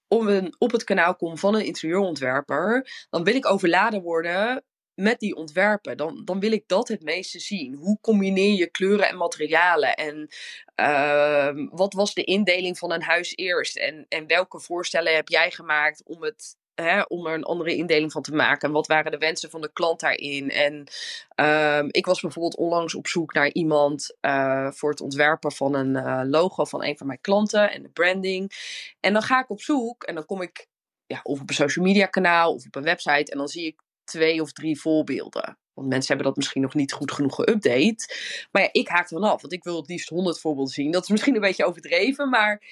op, 0.07 0.21
een, 0.21 0.55
op 0.57 0.71
het 0.71 0.83
kanaal 0.83 1.15
kom 1.15 1.37
van 1.37 1.55
een 1.55 1.65
interieurontwerper, 1.65 2.87
dan 3.09 3.23
wil 3.23 3.35
ik 3.35 3.45
overladen 3.45 4.01
worden 4.01 4.63
met 4.99 5.19
die 5.19 5.35
ontwerpen, 5.35 5.97
dan, 5.97 6.21
dan 6.25 6.39
wil 6.39 6.51
ik 6.51 6.63
dat 6.67 6.87
het 6.87 7.03
meeste 7.03 7.39
zien. 7.39 7.73
Hoe 7.73 7.97
combineer 8.01 8.53
je 8.53 8.67
kleuren 8.67 9.07
en 9.07 9.17
materialen? 9.17 9.95
En 9.95 10.29
uh, 10.75 11.67
wat 11.71 11.93
was 11.93 12.13
de 12.13 12.23
indeling 12.23 12.77
van 12.77 12.91
een 12.91 13.01
huis 13.01 13.35
eerst? 13.35 13.77
En, 13.77 14.05
en 14.09 14.27
welke 14.27 14.59
voorstellen 14.59 15.15
heb 15.15 15.27
jij 15.27 15.51
gemaakt 15.51 16.03
om, 16.05 16.23
het, 16.23 16.57
hè, 16.75 17.01
om 17.01 17.27
er 17.27 17.33
een 17.33 17.43
andere 17.43 17.75
indeling 17.75 18.11
van 18.11 18.21
te 18.21 18.35
maken? 18.35 18.67
En 18.67 18.73
wat 18.73 18.87
waren 18.87 19.11
de 19.11 19.17
wensen 19.17 19.49
van 19.49 19.61
de 19.61 19.73
klant 19.73 19.99
daarin? 19.99 20.49
En 20.49 20.87
uh, 21.35 21.87
ik 21.87 22.05
was 22.05 22.21
bijvoorbeeld 22.21 22.57
onlangs 22.57 22.95
op 22.95 23.07
zoek 23.07 23.33
naar 23.33 23.51
iemand 23.51 24.17
uh, 24.21 24.71
voor 24.71 24.89
het 24.89 25.01
ontwerpen 25.01 25.51
van 25.51 25.73
een 25.73 25.95
uh, 25.95 26.21
logo 26.25 26.65
van 26.65 26.83
een 26.83 26.97
van 26.97 27.07
mijn 27.07 27.21
klanten 27.21 27.71
en 27.71 27.83
de 27.83 27.89
branding. 27.89 28.51
En 28.99 29.13
dan 29.13 29.21
ga 29.21 29.41
ik 29.41 29.49
op 29.49 29.61
zoek 29.61 30.03
en 30.03 30.15
dan 30.15 30.25
kom 30.25 30.41
ik 30.41 30.67
ja, 31.05 31.19
of 31.23 31.41
op 31.41 31.49
een 31.49 31.55
social 31.55 31.85
media 31.85 32.05
kanaal 32.05 32.53
of 32.53 32.65
op 32.65 32.75
een 32.75 32.83
website 32.83 33.31
en 33.31 33.37
dan 33.37 33.47
zie 33.47 33.65
ik 33.65 33.81
twee 34.09 34.41
of 34.41 34.51
drie 34.51 34.79
voorbeelden. 34.79 35.57
Want 35.73 35.87
mensen 35.87 36.07
hebben 36.07 36.25
dat 36.25 36.35
misschien 36.35 36.61
nog 36.61 36.73
niet 36.73 36.91
goed 36.91 37.11
genoeg 37.11 37.35
geüpdate. 37.35 38.15
Maar 38.51 38.61
ja, 38.61 38.69
ik 38.71 38.87
haak 38.87 39.11
er 39.11 39.19
af, 39.19 39.41
want 39.41 39.53
ik 39.53 39.63
wil 39.63 39.75
het 39.75 39.87
liefst 39.87 40.09
100 40.09 40.39
voorbeelden 40.39 40.73
zien. 40.73 40.91
Dat 40.91 41.03
is 41.03 41.09
misschien 41.09 41.35
een 41.35 41.41
beetje 41.41 41.65
overdreven, 41.65 42.29
maar 42.29 42.63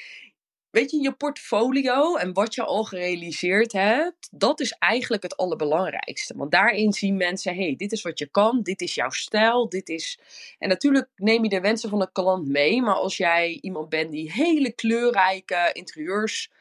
weet 0.70 0.92
je, 0.92 1.02
je 1.02 1.12
portfolio 1.12 2.16
en 2.16 2.34
wat 2.34 2.56
je 2.56 2.64
al 2.64 2.84
gerealiseerd 2.84 3.72
hebt, 3.72 4.28
dat 4.32 4.60
is 4.60 4.72
eigenlijk 4.72 5.24
het 5.24 5.38
allerbelangrijkste. 5.38 6.34
Want 6.38 6.52
daarin 6.52 6.94
zien 6.94 7.18
mensen, 7.18 7.56
hey, 7.56 7.76
dit 7.76 7.92
is 7.92 8.02
wat 8.02 8.20
je 8.20 8.28
kan, 8.28 8.62
dit 8.62 8.82
is 8.82 8.96
jouw 8.96 9.10
stijl, 9.10 9.70
dit 9.70 9.90
is... 9.90 10.20
En 10.58 10.70
natuurlijk 10.70 11.10
neem 11.16 11.44
je 11.44 11.50
de 11.50 11.62
wensen 11.62 11.90
van 11.90 12.00
de 12.00 12.12
klant 12.12 12.48
mee, 12.48 12.82
maar 12.82 12.96
als 12.96 13.18
jij 13.18 13.58
iemand 13.62 13.90
bent 13.90 14.12
die 14.12 14.32
hele 14.32 14.74
kleurrijke 14.74 15.70
interieurs 15.74 16.52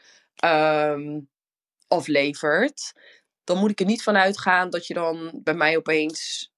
um, 0.45 1.29
aflevert, 1.89 2.93
dan 3.47 3.59
moet 3.59 3.71
ik 3.71 3.81
er 3.81 3.87
niet 3.87 4.03
van 4.03 4.17
uitgaan 4.17 4.71
dat 4.71 4.87
je 4.87 4.95
dan 4.95 5.41
bij 5.43 5.55
mij 5.55 5.77
opeens 5.77 6.51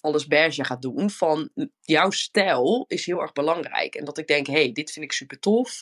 alles 0.00 0.26
beige 0.26 0.64
gaat 0.64 0.82
doen. 0.82 1.10
Van 1.10 1.50
jouw 1.80 2.10
stijl 2.10 2.84
is 2.88 3.06
heel 3.06 3.20
erg 3.20 3.32
belangrijk. 3.32 3.94
En 3.94 4.04
dat 4.04 4.18
ik 4.18 4.26
denk, 4.26 4.46
hey, 4.46 4.72
dit 4.72 4.90
vind 4.90 5.04
ik 5.04 5.12
super 5.12 5.38
tof. 5.38 5.80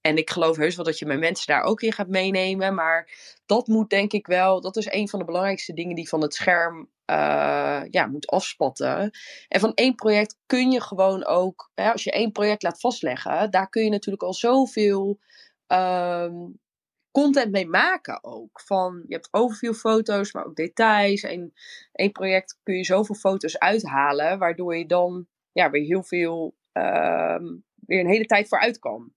En 0.00 0.16
ik 0.16 0.30
geloof 0.30 0.56
heus 0.56 0.76
wel 0.76 0.84
dat 0.84 0.98
je 0.98 1.06
mijn 1.06 1.18
mensen 1.18 1.46
daar 1.46 1.62
ook 1.62 1.80
in 1.80 1.92
gaat 1.92 2.08
meenemen. 2.08 2.74
Maar 2.74 3.10
dat 3.46 3.66
moet 3.66 3.90
denk 3.90 4.12
ik 4.12 4.26
wel, 4.26 4.60
dat 4.60 4.76
is 4.76 4.92
een 4.92 5.08
van 5.08 5.18
de 5.18 5.24
belangrijkste 5.24 5.74
dingen 5.74 5.96
die 5.96 6.08
van 6.08 6.22
het 6.22 6.34
scherm 6.34 6.88
uh, 7.10 7.82
ja, 7.90 8.06
moet 8.06 8.26
afspatten. 8.26 9.10
En 9.48 9.60
van 9.60 9.74
één 9.74 9.94
project 9.94 10.38
kun 10.46 10.70
je 10.70 10.80
gewoon 10.80 11.26
ook, 11.26 11.70
hè, 11.74 11.92
als 11.92 12.04
je 12.04 12.12
één 12.12 12.32
project 12.32 12.62
laat 12.62 12.80
vastleggen, 12.80 13.50
daar 13.50 13.68
kun 13.68 13.84
je 13.84 13.90
natuurlijk 13.90 14.22
al 14.22 14.34
zoveel 14.34 15.18
um, 15.66 16.58
content 17.10 17.50
mee 17.50 17.66
maken 17.66 18.24
ook. 18.24 18.60
Van, 18.64 19.04
je 19.06 19.14
hebt 19.14 19.28
overview 19.30 19.74
foto's, 19.74 20.32
maar 20.32 20.46
ook 20.46 20.56
details. 20.56 21.22
En 21.22 21.52
één 21.92 22.12
project 22.12 22.58
kun 22.62 22.76
je 22.76 22.84
zoveel 22.84 23.14
foto's 23.14 23.58
uithalen, 23.58 24.38
waardoor 24.38 24.76
je 24.76 24.86
dan 24.86 25.26
ja, 25.52 25.70
weer 25.70 25.84
heel 25.84 26.02
veel, 26.02 26.54
um, 26.72 27.64
weer 27.86 28.00
een 28.00 28.10
hele 28.10 28.26
tijd 28.26 28.48
vooruit 28.48 28.78
kan. 28.78 29.12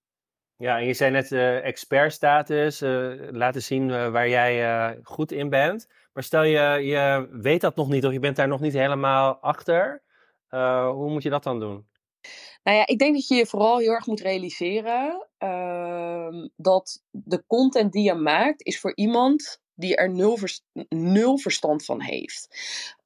Ja, 0.55 0.79
en 0.79 0.85
je 0.85 0.93
zei 0.93 1.11
net 1.11 1.31
uh, 1.31 1.65
expertstatus, 1.65 2.81
uh, 2.81 3.13
laten 3.31 3.61
zien 3.61 3.89
uh, 3.89 4.09
waar 4.09 4.29
jij 4.29 4.99
goed 5.03 5.31
in 5.31 5.49
bent. 5.49 5.87
Maar 6.13 6.23
stel 6.23 6.43
je, 6.43 6.85
je 6.85 7.27
weet 7.31 7.61
dat 7.61 7.75
nog 7.75 7.89
niet 7.89 8.05
of 8.05 8.11
je 8.11 8.19
bent 8.19 8.35
daar 8.35 8.47
nog 8.47 8.59
niet 8.59 8.73
helemaal 8.73 9.37
achter. 9.37 10.03
hoe 10.93 11.09
moet 11.09 11.23
je 11.23 11.29
dat 11.29 11.43
dan 11.43 11.59
doen? 11.59 11.87
Nou 12.63 12.77
ja, 12.77 12.87
ik 12.87 12.99
denk 12.99 13.13
dat 13.13 13.27
je 13.27 13.35
je 13.35 13.45
vooral 13.45 13.77
heel 13.77 13.91
erg 13.91 14.05
moet 14.05 14.19
realiseren 14.19 15.27
uh, 15.43 16.43
dat 16.55 17.03
de 17.11 17.43
content 17.47 17.91
die 17.91 18.03
je 18.03 18.13
maakt 18.13 18.65
is 18.65 18.79
voor 18.79 18.95
iemand 18.95 19.61
die 19.75 19.95
er 19.95 20.09
nul, 20.09 20.37
nul 20.89 21.37
verstand 21.37 21.85
van 21.85 22.01
heeft. 22.01 22.47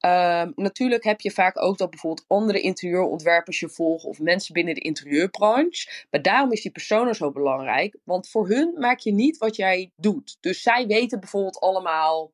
Uh, 0.06 0.44
natuurlijk 0.56 1.04
heb 1.04 1.22
je 1.22 1.32
vaak 1.32 1.62
ook 1.62 1.78
dat 1.78 1.90
bijvoorbeeld 1.90 2.26
andere 2.28 2.62
interieurontwerpers 2.62 3.60
je 3.60 3.70
volgen 3.70 4.10
of 4.10 4.20
mensen 4.20 4.54
binnen 4.54 4.74
de 4.74 4.82
interieurbranche. 4.82 6.06
Maar 6.12 6.22
daarom 6.22 6.52
is 6.52 6.62
die 6.62 6.72
persoon 6.72 7.16
zo 7.16 7.32
belangrijk, 7.32 7.98
want 8.04 8.30
voor 8.30 8.48
hun 8.48 8.74
maak 8.78 9.00
je 9.00 9.12
niet 9.12 9.38
wat 9.38 9.56
jij 9.56 9.92
doet. 9.96 10.38
Dus 10.40 10.62
zij 10.62 10.88
weten 10.88 11.20
bijvoorbeeld 11.20 11.60
allemaal, 11.60 12.32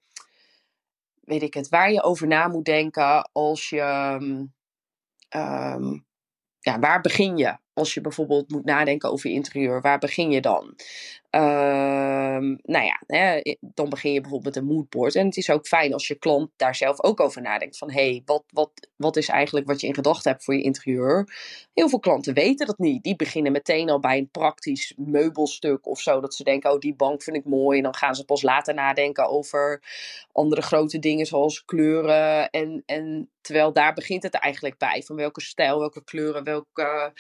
weet 1.21 1.41
ik 1.41 1.53
het, 1.53 1.69
waar 1.69 1.91
je 1.91 2.03
over 2.03 2.27
na 2.27 2.47
moet 2.47 2.65
denken 2.65 3.29
als 3.31 3.69
je. 3.69 3.81
Um, 5.35 6.05
ja, 6.63 6.79
waar 6.79 7.01
begin 7.01 7.37
je? 7.37 7.57
Als 7.73 7.93
je 7.93 8.01
bijvoorbeeld 8.01 8.49
moet 8.51 8.65
nadenken 8.65 9.11
over 9.11 9.29
je 9.29 9.35
interieur, 9.35 9.81
waar 9.81 9.99
begin 9.99 10.31
je 10.31 10.41
dan? 10.41 10.75
Ehm, 11.33 12.55
nou 12.63 12.85
ja, 12.85 13.01
hè, 13.07 13.41
dan 13.59 13.89
begin 13.89 14.11
je 14.11 14.21
bijvoorbeeld 14.21 14.55
met 14.55 14.63
een 14.63 14.75
moodboard. 14.75 15.15
En 15.15 15.25
het 15.25 15.37
is 15.37 15.49
ook 15.49 15.67
fijn 15.67 15.93
als 15.93 16.07
je 16.07 16.15
klant 16.15 16.49
daar 16.55 16.75
zelf 16.75 17.03
ook 17.03 17.19
over 17.19 17.41
nadenkt. 17.41 17.77
Van 17.77 17.91
hé, 17.91 18.09
hey, 18.09 18.21
wat, 18.25 18.43
wat, 18.49 18.71
wat 18.95 19.17
is 19.17 19.27
eigenlijk 19.27 19.67
wat 19.67 19.81
je 19.81 19.87
in 19.87 19.93
gedachten 19.93 20.31
hebt 20.31 20.43
voor 20.43 20.55
je 20.55 20.61
interieur? 20.61 21.35
Heel 21.73 21.89
veel 21.89 21.99
klanten 21.99 22.33
weten 22.33 22.67
dat 22.67 22.77
niet. 22.77 23.03
Die 23.03 23.15
beginnen 23.15 23.51
meteen 23.51 23.89
al 23.89 23.99
bij 23.99 24.17
een 24.17 24.29
praktisch 24.29 24.93
meubelstuk 24.97 25.87
of 25.87 25.99
zo. 25.99 26.21
Dat 26.21 26.33
ze 26.33 26.43
denken, 26.43 26.71
oh 26.71 26.79
die 26.79 26.95
bank 26.95 27.23
vind 27.23 27.37
ik 27.37 27.45
mooi. 27.45 27.77
En 27.77 27.83
dan 27.83 27.95
gaan 27.95 28.15
ze 28.15 28.25
pas 28.25 28.41
later 28.41 28.73
nadenken 28.73 29.29
over 29.29 29.81
andere 30.31 30.61
grote 30.61 30.99
dingen 30.99 31.25
zoals 31.25 31.65
kleuren. 31.65 32.49
En, 32.49 32.83
en 32.85 33.29
terwijl 33.41 33.73
daar 33.73 33.93
begint 33.93 34.23
het 34.23 34.33
eigenlijk 34.33 34.77
bij. 34.77 35.03
Van 35.05 35.15
welke 35.15 35.41
stijl, 35.41 35.79
welke 35.79 36.03
kleuren, 36.03 36.43
welke... 36.43 37.13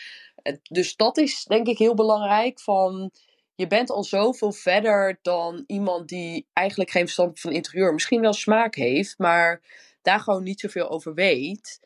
Dus 0.61 0.95
dat 0.95 1.17
is 1.17 1.43
denk 1.43 1.67
ik 1.67 1.77
heel 1.77 1.93
belangrijk 1.93 2.59
van 2.59 3.11
je 3.55 3.67
bent 3.67 3.89
al 3.89 4.03
zoveel 4.03 4.51
verder 4.51 5.19
dan 5.21 5.63
iemand 5.67 6.09
die 6.09 6.47
eigenlijk 6.53 6.89
geen 6.89 7.03
verstand 7.03 7.39
van 7.39 7.51
interieur, 7.51 7.93
misschien 7.93 8.21
wel 8.21 8.33
smaak 8.33 8.75
heeft, 8.75 9.17
maar 9.17 9.61
daar 10.01 10.19
gewoon 10.19 10.43
niet 10.43 10.59
zoveel 10.59 10.89
over 10.89 11.13
weet. 11.13 11.79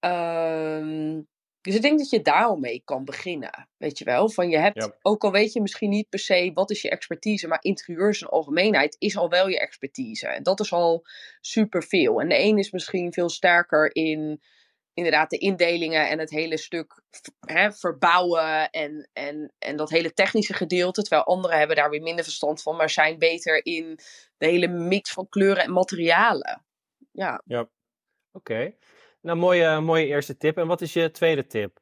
Um, 0.00 1.28
dus 1.60 1.74
ik 1.74 1.82
denk 1.82 1.98
dat 1.98 2.10
je 2.10 2.22
daar 2.22 2.44
al 2.44 2.56
mee 2.56 2.82
kan 2.84 3.04
beginnen. 3.04 3.68
Weet 3.76 3.98
je 3.98 4.04
wel? 4.04 4.30
Van 4.30 4.50
je 4.50 4.58
hebt, 4.58 4.90
ook 5.02 5.24
al 5.24 5.32
weet 5.32 5.52
je 5.52 5.60
misschien 5.60 5.90
niet 5.90 6.08
per 6.08 6.18
se 6.18 6.50
wat 6.54 6.70
is 6.70 6.82
je 6.82 6.90
expertise, 6.90 7.48
maar 7.48 7.62
interieurs 7.62 8.20
in 8.20 8.28
algemeenheid 8.28 8.96
is 8.98 9.16
al 9.16 9.28
wel 9.28 9.48
je 9.48 9.60
expertise. 9.60 10.26
En 10.26 10.42
dat 10.42 10.60
is 10.60 10.72
al 10.72 11.06
superveel. 11.40 12.20
En 12.20 12.28
de 12.28 12.38
een 12.38 12.58
is 12.58 12.70
misschien 12.70 13.12
veel 13.12 13.28
sterker 13.28 13.94
in 13.94 14.40
inderdaad 15.04 15.30
de 15.30 15.38
indelingen 15.38 16.08
en 16.08 16.18
het 16.18 16.30
hele 16.30 16.58
stuk 16.58 17.02
hè, 17.40 17.72
verbouwen 17.72 18.70
en, 18.70 19.08
en, 19.12 19.52
en 19.58 19.76
dat 19.76 19.90
hele 19.90 20.12
technische 20.12 20.54
gedeelte. 20.54 21.02
Terwijl 21.02 21.24
anderen 21.24 21.58
hebben 21.58 21.76
daar 21.76 21.90
weer 21.90 22.02
minder 22.02 22.24
verstand 22.24 22.62
van, 22.62 22.76
maar 22.76 22.90
zijn 22.90 23.18
beter 23.18 23.64
in 23.64 23.98
de 24.38 24.46
hele 24.46 24.68
mix 24.68 25.12
van 25.12 25.28
kleuren 25.28 25.62
en 25.62 25.72
materialen. 25.72 26.64
Ja. 27.12 27.42
Ja, 27.44 27.68
oké. 28.32 28.74
Nou, 29.20 29.38
mooie, 29.38 29.80
mooie 29.80 30.06
eerste 30.06 30.36
tip. 30.36 30.56
En 30.56 30.66
wat 30.66 30.80
is 30.80 30.92
je 30.92 31.10
tweede 31.10 31.46
tip? 31.46 31.80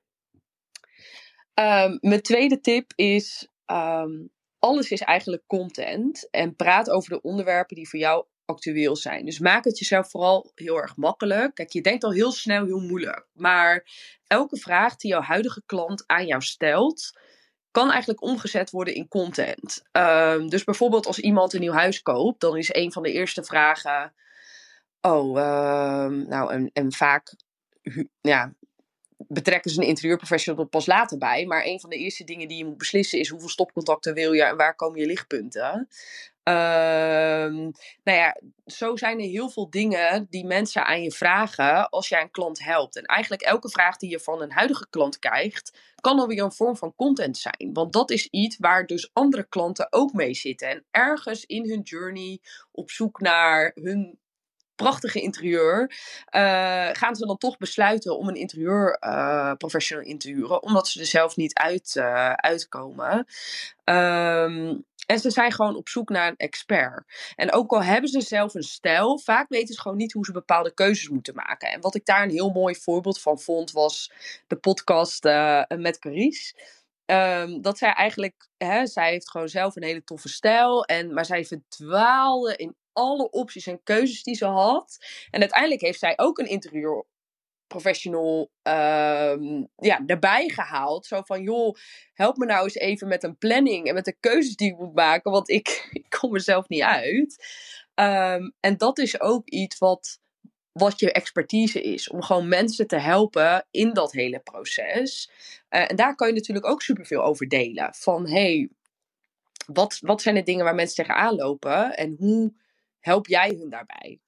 Um, 1.54 1.98
mijn 2.00 2.22
tweede 2.22 2.60
tip 2.60 2.92
is: 2.94 3.48
um, 3.66 4.30
alles 4.58 4.90
is 4.90 5.00
eigenlijk 5.00 5.42
content. 5.46 6.28
En 6.30 6.56
praat 6.56 6.90
over 6.90 7.10
de 7.10 7.20
onderwerpen 7.20 7.76
die 7.76 7.88
voor 7.88 7.98
jou 7.98 8.26
actueel 8.48 8.96
zijn. 8.96 9.24
Dus 9.24 9.38
maak 9.38 9.64
het 9.64 9.78
jezelf 9.78 10.10
vooral 10.10 10.52
heel 10.54 10.76
erg 10.76 10.96
makkelijk. 10.96 11.54
Kijk, 11.54 11.72
je 11.72 11.80
denkt 11.80 12.04
al 12.04 12.12
heel 12.12 12.32
snel 12.32 12.64
heel 12.64 12.80
moeilijk. 12.80 13.26
Maar 13.32 13.86
elke 14.26 14.56
vraag 14.56 14.96
die 14.96 15.10
jouw 15.10 15.20
huidige 15.20 15.62
klant 15.66 16.04
aan 16.06 16.26
jou 16.26 16.42
stelt, 16.42 17.18
kan 17.70 17.90
eigenlijk 17.90 18.22
omgezet 18.22 18.70
worden 18.70 18.94
in 18.94 19.08
content. 19.08 19.82
Um, 19.92 20.48
dus 20.48 20.64
bijvoorbeeld 20.64 21.06
als 21.06 21.18
iemand 21.18 21.52
een 21.52 21.60
nieuw 21.60 21.72
huis 21.72 22.02
koopt, 22.02 22.40
dan 22.40 22.56
is 22.56 22.74
een 22.74 22.92
van 22.92 23.02
de 23.02 23.12
eerste 23.12 23.44
vragen. 23.44 24.14
Oh, 25.00 25.38
um, 26.04 26.28
nou, 26.28 26.52
en, 26.52 26.70
en 26.72 26.92
vaak 26.92 27.34
ja, 28.20 28.54
betrekken 29.16 29.70
ze 29.70 29.80
een 29.80 29.86
interieurprofessional 29.86 30.62
er 30.62 30.68
pas 30.68 30.86
later 30.86 31.18
bij. 31.18 31.46
Maar 31.46 31.64
een 31.64 31.80
van 31.80 31.90
de 31.90 31.96
eerste 31.96 32.24
dingen 32.24 32.48
die 32.48 32.58
je 32.58 32.64
moet 32.64 32.78
beslissen 32.78 33.18
is 33.18 33.28
hoeveel 33.28 33.48
stopcontacten 33.48 34.14
wil 34.14 34.32
je 34.32 34.44
en 34.44 34.56
waar 34.56 34.74
komen 34.74 35.00
je 35.00 35.06
lichtpunten. 35.06 35.88
Ehm, 36.48 37.54
nou 38.04 38.18
ja, 38.18 38.36
zo 38.66 38.96
zijn 38.96 39.20
er 39.20 39.26
heel 39.26 39.48
veel 39.50 39.70
dingen 39.70 40.26
die 40.30 40.46
mensen 40.46 40.86
aan 40.86 41.02
je 41.02 41.12
vragen 41.12 41.88
als 41.88 42.08
jij 42.08 42.22
een 42.22 42.30
klant 42.30 42.64
helpt. 42.64 42.96
En 42.96 43.04
eigenlijk 43.04 43.42
elke 43.42 43.70
vraag 43.70 43.96
die 43.96 44.10
je 44.10 44.20
van 44.20 44.42
een 44.42 44.52
huidige 44.52 44.86
klant 44.90 45.18
krijgt, 45.18 45.78
kan 46.00 46.18
alweer 46.18 46.42
een 46.42 46.52
vorm 46.52 46.76
van 46.76 46.94
content 46.96 47.36
zijn. 47.36 47.70
Want 47.72 47.92
dat 47.92 48.10
is 48.10 48.26
iets 48.26 48.56
waar 48.58 48.86
dus 48.86 49.10
andere 49.12 49.46
klanten 49.48 49.86
ook 49.92 50.12
mee 50.12 50.34
zitten. 50.34 50.68
En 50.68 50.84
ergens 50.90 51.44
in 51.44 51.68
hun 51.68 51.80
journey 51.80 52.40
op 52.72 52.90
zoek 52.90 53.20
naar 53.20 53.70
hun 53.74 54.18
prachtige 54.74 55.20
interieur, 55.20 55.80
uh, 56.30 56.88
gaan 56.92 57.16
ze 57.16 57.26
dan 57.26 57.38
toch 57.38 57.56
besluiten 57.56 58.18
om 58.18 58.28
een 58.28 58.34
interieurprofessional 58.34 60.04
uh, 60.04 60.10
in 60.10 60.18
te 60.18 60.28
huren, 60.28 60.62
omdat 60.62 60.88
ze 60.88 61.00
er 61.00 61.06
zelf 61.06 61.36
niet 61.36 61.54
uit, 61.54 61.94
uh, 61.98 62.32
uitkomen. 62.32 63.26
Um, 63.84 64.86
en 65.08 65.18
ze 65.18 65.30
zijn 65.30 65.52
gewoon 65.52 65.76
op 65.76 65.88
zoek 65.88 66.08
naar 66.08 66.28
een 66.28 66.36
expert. 66.36 67.32
En 67.36 67.52
ook 67.52 67.72
al 67.72 67.82
hebben 67.82 68.10
ze 68.10 68.20
zelf 68.20 68.54
een 68.54 68.62
stijl, 68.62 69.18
vaak 69.18 69.48
weten 69.48 69.74
ze 69.74 69.80
gewoon 69.80 69.96
niet 69.96 70.12
hoe 70.12 70.24
ze 70.24 70.32
bepaalde 70.32 70.74
keuzes 70.74 71.08
moeten 71.08 71.34
maken. 71.34 71.70
En 71.70 71.80
wat 71.80 71.94
ik 71.94 72.04
daar 72.04 72.22
een 72.22 72.30
heel 72.30 72.50
mooi 72.50 72.74
voorbeeld 72.74 73.20
van 73.20 73.38
vond, 73.38 73.70
was 73.70 74.12
de 74.46 74.56
podcast 74.56 75.24
uh, 75.24 75.62
met 75.76 75.98
Carice. 75.98 76.54
Um, 77.06 77.62
dat 77.62 77.78
zij 77.78 77.92
eigenlijk, 77.92 78.48
hè, 78.56 78.86
zij 78.86 79.10
heeft 79.10 79.30
gewoon 79.30 79.48
zelf 79.48 79.76
een 79.76 79.82
hele 79.82 80.04
toffe 80.04 80.28
stijl. 80.28 80.84
En, 80.84 81.14
maar 81.14 81.24
zij 81.24 81.44
verdwaalde 81.44 82.56
in 82.56 82.76
alle 82.92 83.30
opties 83.30 83.66
en 83.66 83.82
keuzes 83.82 84.22
die 84.22 84.34
ze 84.34 84.46
had. 84.46 84.98
En 85.30 85.40
uiteindelijk 85.40 85.80
heeft 85.80 85.98
zij 85.98 86.12
ook 86.16 86.38
een 86.38 86.48
interieur 86.48 87.04
professional 87.68 88.50
uh, 88.62 89.34
ja, 89.76 90.02
erbij 90.06 90.48
gehaald. 90.48 91.06
Zo 91.06 91.22
van, 91.22 91.42
joh, 91.42 91.76
help 92.12 92.36
me 92.36 92.46
nou 92.46 92.64
eens 92.64 92.74
even 92.74 93.08
met 93.08 93.22
een 93.22 93.38
planning 93.38 93.86
en 93.86 93.94
met 93.94 94.04
de 94.04 94.16
keuzes 94.20 94.56
die 94.56 94.70
ik 94.70 94.78
moet 94.78 94.94
maken, 94.94 95.30
want 95.30 95.48
ik, 95.50 95.88
ik 95.92 96.06
kom 96.18 96.34
er 96.34 96.40
zelf 96.40 96.68
niet 96.68 96.82
uit. 96.82 97.44
Um, 97.94 98.54
en 98.60 98.76
dat 98.76 98.98
is 98.98 99.20
ook 99.20 99.48
iets 99.48 99.78
wat, 99.78 100.20
wat 100.72 101.00
je 101.00 101.12
expertise 101.12 101.82
is, 101.82 102.10
om 102.10 102.22
gewoon 102.22 102.48
mensen 102.48 102.86
te 102.86 102.98
helpen 102.98 103.66
in 103.70 103.92
dat 103.92 104.12
hele 104.12 104.38
proces. 104.38 105.30
Uh, 105.70 105.90
en 105.90 105.96
daar 105.96 106.14
kan 106.14 106.28
je 106.28 106.34
natuurlijk 106.34 106.66
ook 106.66 106.82
superveel 106.82 107.22
over 107.22 107.48
delen. 107.48 107.94
Van, 107.94 108.28
hey, 108.28 108.70
wat, 109.66 109.98
wat 110.00 110.22
zijn 110.22 110.34
de 110.34 110.42
dingen 110.42 110.64
waar 110.64 110.74
mensen 110.74 111.04
tegenaan 111.04 111.34
lopen 111.34 111.96
en 111.96 112.14
hoe 112.18 112.52
help 113.00 113.26
jij 113.26 113.48
hun 113.48 113.70
daarbij? 113.70 114.20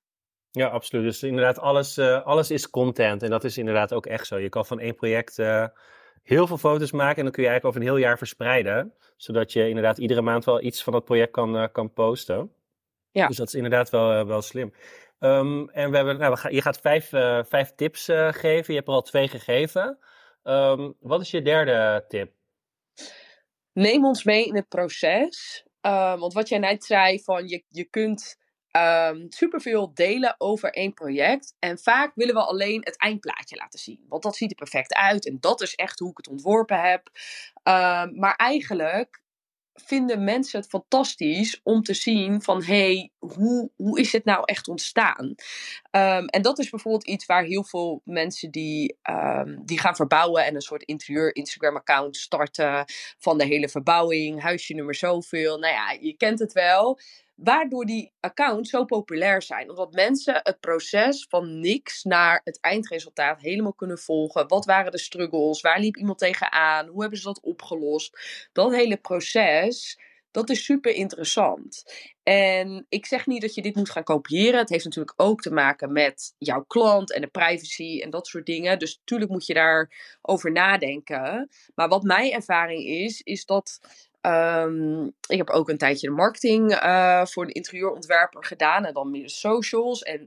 Ja, 0.53 0.67
absoluut. 0.67 1.05
Dus 1.05 1.23
inderdaad, 1.23 1.59
alles, 1.59 1.99
uh, 1.99 2.23
alles 2.23 2.51
is 2.51 2.71
content. 2.71 3.23
En 3.23 3.31
dat 3.31 3.45
is 3.45 3.59
inderdaad 3.59 3.93
ook 3.93 4.07
echt 4.07 4.27
zo. 4.27 4.39
Je 4.39 4.49
kan 4.49 4.67
van 4.67 4.81
één 4.81 4.95
project 4.95 5.39
uh, 5.39 5.67
heel 6.23 6.47
veel 6.47 6.59
foto's 6.59 6.91
maken. 6.91 7.17
En 7.17 7.23
dan 7.23 7.33
kun 7.33 7.43
je 7.43 7.49
eigenlijk 7.49 7.65
over 7.65 7.81
een 7.81 7.95
heel 7.95 8.07
jaar 8.07 8.19
verspreiden. 8.19 8.95
Zodat 9.17 9.53
je 9.53 9.69
inderdaad 9.69 9.99
iedere 9.99 10.23
maand 10.23 10.45
wel 10.45 10.63
iets 10.63 10.83
van 10.83 10.95
het 10.95 11.05
project 11.05 11.31
kan, 11.31 11.57
uh, 11.57 11.65
kan 11.73 11.93
posten. 11.93 12.53
Ja. 13.11 13.27
Dus 13.27 13.37
dat 13.37 13.47
is 13.47 13.55
inderdaad 13.55 13.91
wel, 13.91 14.27
wel 14.27 14.43
slim. 14.43 14.73
Um, 15.19 15.69
en 15.69 15.91
we 15.91 15.97
hebben, 15.97 16.19
nou, 16.19 16.33
we 16.33 16.39
gaan, 16.39 16.55
je 16.55 16.63
gaat 16.63 16.81
vijf, 16.81 17.09
vijf 17.49 17.73
tips 17.75 18.05
geven. 18.31 18.65
Je 18.67 18.75
hebt 18.75 18.89
er 18.89 18.95
al 18.95 19.03
twee 19.03 19.29
gegeven. 19.29 19.99
Um, 20.43 20.95
wat 21.01 21.21
is 21.21 21.31
je 21.31 21.43
derde 21.43 22.05
tip? 22.09 22.33
Neem 23.73 24.05
ons 24.05 24.25
mee 24.25 24.47
in 24.47 24.55
het 24.55 24.69
proces. 24.69 25.65
want 25.81 26.33
wat 26.33 26.49
jij 26.49 26.59
net 26.59 26.85
zei, 26.85 27.23
van 27.23 27.49
je, 27.49 27.65
je 27.69 27.85
kunt 27.85 28.40
um, 28.73 29.27
superveel 29.29 29.95
delen 29.95 30.35
over 30.39 30.71
één 30.73 30.95
project. 30.95 31.57
En 31.59 31.79
vaak 31.79 32.13
willen 32.15 32.35
we 32.35 32.45
alleen 32.45 32.81
het 32.85 32.97
eindplaatje 32.97 33.57
laten 33.57 33.79
zien. 33.79 34.05
Want 34.09 34.23
dat 34.23 34.37
ziet 34.37 34.51
er 34.51 34.57
perfect 34.57 34.95
uit. 34.95 35.27
En 35.27 35.37
dat 35.41 35.61
is 35.61 35.75
echt 35.75 35.99
hoe 35.99 36.11
ik 36.11 36.17
het 36.17 36.29
ontworpen 36.29 36.81
heb. 36.81 37.11
Um, 37.63 38.19
maar 38.19 38.37
eigenlijk 38.37 39.23
vinden 39.75 40.25
mensen 40.25 40.61
het 40.61 40.69
fantastisch 40.69 41.61
om 41.63 41.83
te 41.83 41.95
zien 41.95 42.43
van 42.43 42.63
hey, 42.65 43.11
hoe, 43.19 43.71
hoe 43.77 44.01
is 44.01 44.13
het 44.13 44.25
nou 44.25 44.43
echt 44.45 44.69
ontstaan? 44.69 45.35
Um, 45.91 46.27
en 46.27 46.43
dat 46.43 46.59
is 46.59 46.71
bijvoorbeeld 46.71 47.07
iets 47.07 47.27
waar 47.27 47.45
heel 47.45 47.65
veel 47.65 48.01
mensen 48.05 48.51
die, 48.51 48.99
die 49.65 49.81
gaan 49.81 49.97
verbouwen 49.97 50.45
en 50.45 50.55
een 50.55 50.61
soort 50.61 50.83
interieur 50.83 51.35
Instagram 51.35 51.77
account 51.77 52.17
starten 52.17 52.85
van 53.19 53.39
de 53.39 53.45
hele 53.45 53.69
verbouwing, 53.69 54.43
huisje 54.43 54.75
nummer 54.75 54.95
zoveel. 54.95 55.59
Nou 55.59 55.75
ja, 55.75 55.97
je 56.01 56.17
kent 56.17 56.39
het 56.39 56.53
wel 56.53 56.99
waardoor 57.43 57.85
die 57.85 58.13
accounts 58.21 58.71
zo 58.71 58.85
populair 58.85 59.43
zijn. 59.43 59.71
Omdat 59.71 59.93
mensen 59.93 60.41
het 60.43 60.61
proces 60.61 61.27
van 61.29 61.61
niks 61.61 62.03
naar 62.03 62.41
het 62.45 62.61
eindresultaat 62.61 63.41
helemaal 63.41 63.75
kunnen 63.75 63.99
volgen. 63.99 64.49
Wat 64.49 64.65
waren 64.65 64.93
de 64.93 64.99
struggles? 64.99 65.61
Waar 65.61 65.81
liep 65.81 65.97
iemand 65.97 66.19
tegenaan? 66.19 66.87
Hoe 66.87 67.01
hebben 67.01 67.19
ze 67.19 67.25
dat 67.25 67.41
opgelost? 67.41 68.19
Dat 68.53 68.75
hele 68.75 68.97
proces, 68.97 69.99
dat 70.31 70.51
is 70.51 70.65
super 70.65 70.93
interessant. 70.93 71.85
En 72.23 72.87
ik 72.89 73.07
zeg 73.07 73.27
niet 73.27 73.41
dat 73.41 73.55
je 73.55 73.63
dit 73.63 73.75
moet 73.75 73.91
gaan 73.91 74.05
kopiëren. 74.05 74.61
Het 74.61 74.69
heeft 74.69 74.85
natuurlijk 74.85 75.15
ook 75.17 75.41
te 75.41 75.53
maken 75.53 75.93
met 75.93 76.35
jouw 76.39 76.65
klant 76.65 77.13
en 77.13 77.21
de 77.21 77.27
privacy 77.27 78.01
en 78.03 78.11
dat 78.11 78.27
soort 78.27 78.47
dingen. 78.47 78.79
Dus 78.79 78.99
natuurlijk 78.99 79.31
moet 79.31 79.47
je 79.47 79.55
daarover 79.55 80.53
nadenken. 80.53 81.51
Maar 81.75 81.89
wat 81.89 82.03
mijn 82.03 82.33
ervaring 82.33 82.87
is, 82.87 83.21
is 83.21 83.45
dat 83.45 83.81
Um, 84.27 85.07
ik 85.29 85.37
heb 85.37 85.51
ook 85.51 85.69
een 85.69 85.79
tijdje 85.79 86.09
de 86.09 86.15
marketing 86.15 86.73
uh, 86.73 87.25
voor 87.25 87.43
een 87.45 87.53
interieurontwerper 87.53 88.45
gedaan 88.45 88.85
en 88.85 88.95
dan 88.95 89.11
meer 89.11 89.31
socials. 89.31 90.03
En 90.03 90.19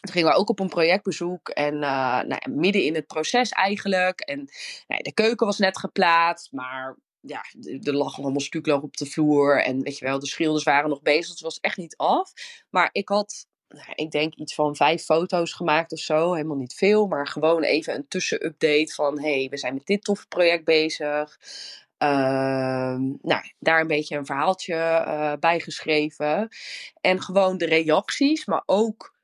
toen 0.00 0.12
gingen 0.12 0.28
we 0.28 0.36
ook 0.36 0.48
op 0.48 0.60
een 0.60 0.68
projectbezoek 0.68 1.48
en 1.48 1.74
uh, 1.74 2.22
nou 2.22 2.50
midden 2.50 2.82
in 2.82 2.94
het 2.94 3.06
proces 3.06 3.50
eigenlijk. 3.50 4.20
En 4.20 4.36
nou 4.38 4.46
ja, 4.86 4.98
de 4.98 5.14
keuken 5.14 5.46
was 5.46 5.58
net 5.58 5.78
geplaatst, 5.78 6.52
maar 6.52 6.96
ja, 7.20 7.44
er 7.82 7.94
lag 7.94 8.18
allemaal 8.18 8.40
stukloog 8.40 8.82
op 8.82 8.96
de 8.96 9.06
vloer. 9.06 9.62
En 9.62 9.82
weet 9.82 9.98
je 9.98 10.04
wel, 10.04 10.18
de 10.18 10.26
schilders 10.26 10.64
waren 10.64 10.90
nog 10.90 11.02
bezig, 11.02 11.20
dus 11.20 11.30
het 11.30 11.40
was 11.40 11.60
echt 11.60 11.76
niet 11.76 11.96
af. 11.96 12.32
Maar 12.70 12.88
ik 12.92 13.08
had 13.08 13.46
nou, 13.68 13.92
ik 13.94 14.10
denk 14.10 14.34
iets 14.34 14.54
van 14.54 14.76
vijf 14.76 15.04
foto's 15.04 15.52
gemaakt 15.52 15.92
of 15.92 15.98
zo. 15.98 16.32
Helemaal 16.32 16.56
niet 16.56 16.74
veel, 16.74 17.06
maar 17.06 17.26
gewoon 17.26 17.62
even 17.62 17.94
een 17.94 18.08
tussenupdate 18.08 18.92
van... 18.94 19.20
hey, 19.20 19.46
we 19.50 19.56
zijn 19.56 19.74
met 19.74 19.86
dit 19.86 20.04
toffe 20.04 20.26
project 20.26 20.64
bezig. 20.64 21.38
Ehm, 21.98 23.02
nou, 23.22 23.42
daar 23.58 23.80
een 23.80 23.86
beetje 23.86 24.16
een 24.16 24.26
verhaaltje 24.26 24.74
uh, 24.74 25.32
bij 25.40 25.60
geschreven. 25.60 26.48
En 27.00 27.22
gewoon 27.22 27.58
de 27.58 27.66
reacties, 27.66 28.46
maar 28.46 28.62
ook 28.66 29.16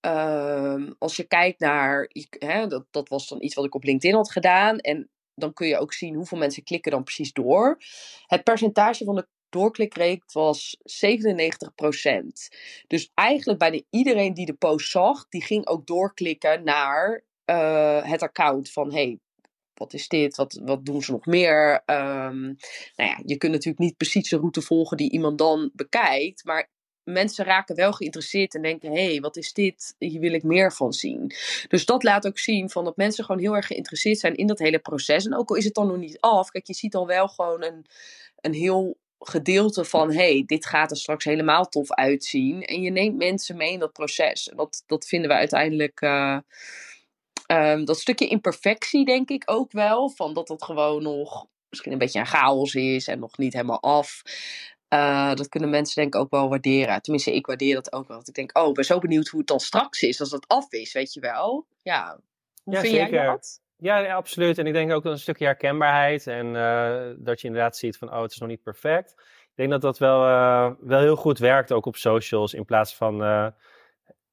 ehm, 0.00 0.92
als 0.98 1.16
je 1.16 1.24
kijkt 1.24 1.60
naar, 1.60 2.10
hè, 2.38 2.66
dat, 2.66 2.86
dat 2.90 3.08
was 3.08 3.28
dan 3.28 3.42
iets 3.42 3.54
wat 3.54 3.64
ik 3.64 3.74
op 3.74 3.84
LinkedIn 3.84 4.16
had 4.16 4.30
gedaan. 4.30 4.78
En 4.78 5.10
dan 5.34 5.52
kun 5.52 5.66
je 5.66 5.78
ook 5.78 5.92
zien 5.92 6.14
hoeveel 6.14 6.38
mensen 6.38 6.62
klikken 6.62 6.92
dan 6.92 7.02
precies 7.02 7.32
door. 7.32 7.78
Het 8.26 8.44
percentage 8.44 9.04
van 9.04 9.14
de 9.14 9.28
doorklikrate 9.48 10.24
was 10.32 10.76
97%. 10.82 10.82
Dus 12.86 13.10
eigenlijk 13.14 13.58
bijna 13.58 13.82
iedereen 13.90 14.34
die 14.34 14.46
de 14.46 14.54
post 14.54 14.90
zag, 14.90 15.28
die 15.28 15.42
ging 15.42 15.66
ook 15.66 15.86
doorklikken 15.86 16.64
naar 16.64 17.24
uh, 17.50 18.04
het 18.04 18.22
account 18.22 18.70
van 18.70 18.92
hey, 18.92 19.18
wat 19.78 19.92
is 19.92 20.08
dit? 20.08 20.36
Wat, 20.36 20.60
wat 20.62 20.84
doen 20.84 21.02
ze 21.02 21.10
nog 21.10 21.26
meer? 21.26 21.82
Um, 21.86 22.56
nou 22.96 23.10
ja, 23.10 23.20
je 23.24 23.36
kunt 23.36 23.52
natuurlijk 23.52 23.78
niet 23.78 23.96
precies 23.96 24.28
de 24.28 24.36
route 24.36 24.62
volgen 24.62 24.96
die 24.96 25.10
iemand 25.10 25.38
dan 25.38 25.70
bekijkt. 25.72 26.44
Maar 26.44 26.70
mensen 27.04 27.44
raken 27.44 27.76
wel 27.76 27.92
geïnteresseerd 27.92 28.54
en 28.54 28.62
denken: 28.62 28.90
hé, 28.90 29.04
hey, 29.04 29.20
wat 29.20 29.36
is 29.36 29.52
dit? 29.52 29.94
Hier 29.98 30.20
wil 30.20 30.32
ik 30.32 30.42
meer 30.42 30.72
van 30.72 30.92
zien. 30.92 31.32
Dus 31.68 31.84
dat 31.84 32.02
laat 32.02 32.26
ook 32.26 32.38
zien 32.38 32.70
van 32.70 32.84
dat 32.84 32.96
mensen 32.96 33.24
gewoon 33.24 33.40
heel 33.40 33.56
erg 33.56 33.66
geïnteresseerd 33.66 34.18
zijn 34.18 34.36
in 34.36 34.46
dat 34.46 34.58
hele 34.58 34.78
proces. 34.78 35.26
En 35.26 35.36
ook 35.36 35.50
al 35.50 35.56
is 35.56 35.64
het 35.64 35.74
dan 35.74 35.86
nog 35.86 35.96
niet 35.96 36.20
af, 36.20 36.50
kijk, 36.50 36.66
je 36.66 36.74
ziet 36.74 36.92
dan 36.92 37.06
wel 37.06 37.28
gewoon 37.28 37.62
een, 37.62 37.86
een 38.40 38.54
heel 38.54 38.96
gedeelte 39.18 39.84
van: 39.84 40.12
hey, 40.12 40.42
dit 40.46 40.66
gaat 40.66 40.90
er 40.90 40.96
straks 40.96 41.24
helemaal 41.24 41.68
tof 41.68 41.92
uitzien. 41.92 42.62
En 42.62 42.82
je 42.82 42.90
neemt 42.90 43.16
mensen 43.16 43.56
mee 43.56 43.72
in 43.72 43.78
dat 43.78 43.92
proces. 43.92 44.48
En 44.48 44.56
dat, 44.56 44.82
dat 44.86 45.06
vinden 45.06 45.30
we 45.30 45.36
uiteindelijk. 45.36 46.00
Uh, 46.00 46.38
Um, 47.52 47.84
dat 47.84 47.98
stukje 47.98 48.28
imperfectie 48.28 49.04
denk 49.04 49.28
ik 49.28 49.42
ook 49.46 49.72
wel. 49.72 50.08
Van 50.08 50.34
dat 50.34 50.48
het 50.48 50.64
gewoon 50.64 51.02
nog 51.02 51.46
misschien 51.68 51.92
een 51.92 51.98
beetje 51.98 52.18
een 52.18 52.26
chaos 52.26 52.74
is 52.74 53.08
en 53.08 53.18
nog 53.18 53.38
niet 53.38 53.52
helemaal 53.52 53.82
af. 53.82 54.22
Uh, 54.94 55.34
dat 55.34 55.48
kunnen 55.48 55.70
mensen 55.70 55.94
denk 55.94 56.14
ik 56.14 56.20
ook 56.20 56.30
wel 56.30 56.48
waarderen. 56.48 57.02
Tenminste, 57.02 57.34
ik 57.34 57.46
waardeer 57.46 57.74
dat 57.74 57.92
ook 57.92 58.06
wel. 58.06 58.16
Want 58.16 58.28
ik 58.28 58.34
denk, 58.34 58.58
oh, 58.58 58.68
ik 58.68 58.74
ben 58.74 58.84
zo 58.84 58.98
benieuwd 58.98 59.28
hoe 59.28 59.38
het 59.38 59.48
dan 59.48 59.60
straks 59.60 60.02
is 60.02 60.20
als 60.20 60.30
het 60.30 60.48
af 60.48 60.72
is, 60.72 60.92
weet 60.92 61.12
je 61.12 61.20
wel. 61.20 61.66
Ja, 61.82 62.20
hoe 62.64 62.74
ja, 62.74 62.80
vind 62.80 62.92
zeker. 62.92 63.12
jij 63.12 63.26
dat? 63.26 63.60
Ja, 63.76 64.14
absoluut. 64.14 64.58
En 64.58 64.66
ik 64.66 64.72
denk 64.72 64.92
ook 64.92 65.04
een 65.04 65.18
stukje 65.18 65.44
herkenbaarheid. 65.44 66.26
En 66.26 66.46
uh, 66.46 67.10
dat 67.16 67.40
je 67.40 67.46
inderdaad 67.46 67.76
ziet 67.76 67.96
van, 67.96 68.12
oh, 68.12 68.22
het 68.22 68.32
is 68.32 68.38
nog 68.38 68.48
niet 68.48 68.62
perfect. 68.62 69.10
Ik 69.42 69.54
denk 69.54 69.70
dat 69.70 69.80
dat 69.80 69.98
wel, 69.98 70.28
uh, 70.28 70.70
wel 70.80 71.00
heel 71.00 71.16
goed 71.16 71.38
werkt, 71.38 71.72
ook 71.72 71.86
op 71.86 71.96
socials. 71.96 72.54
In 72.54 72.64
plaats 72.64 72.94
van 72.94 73.22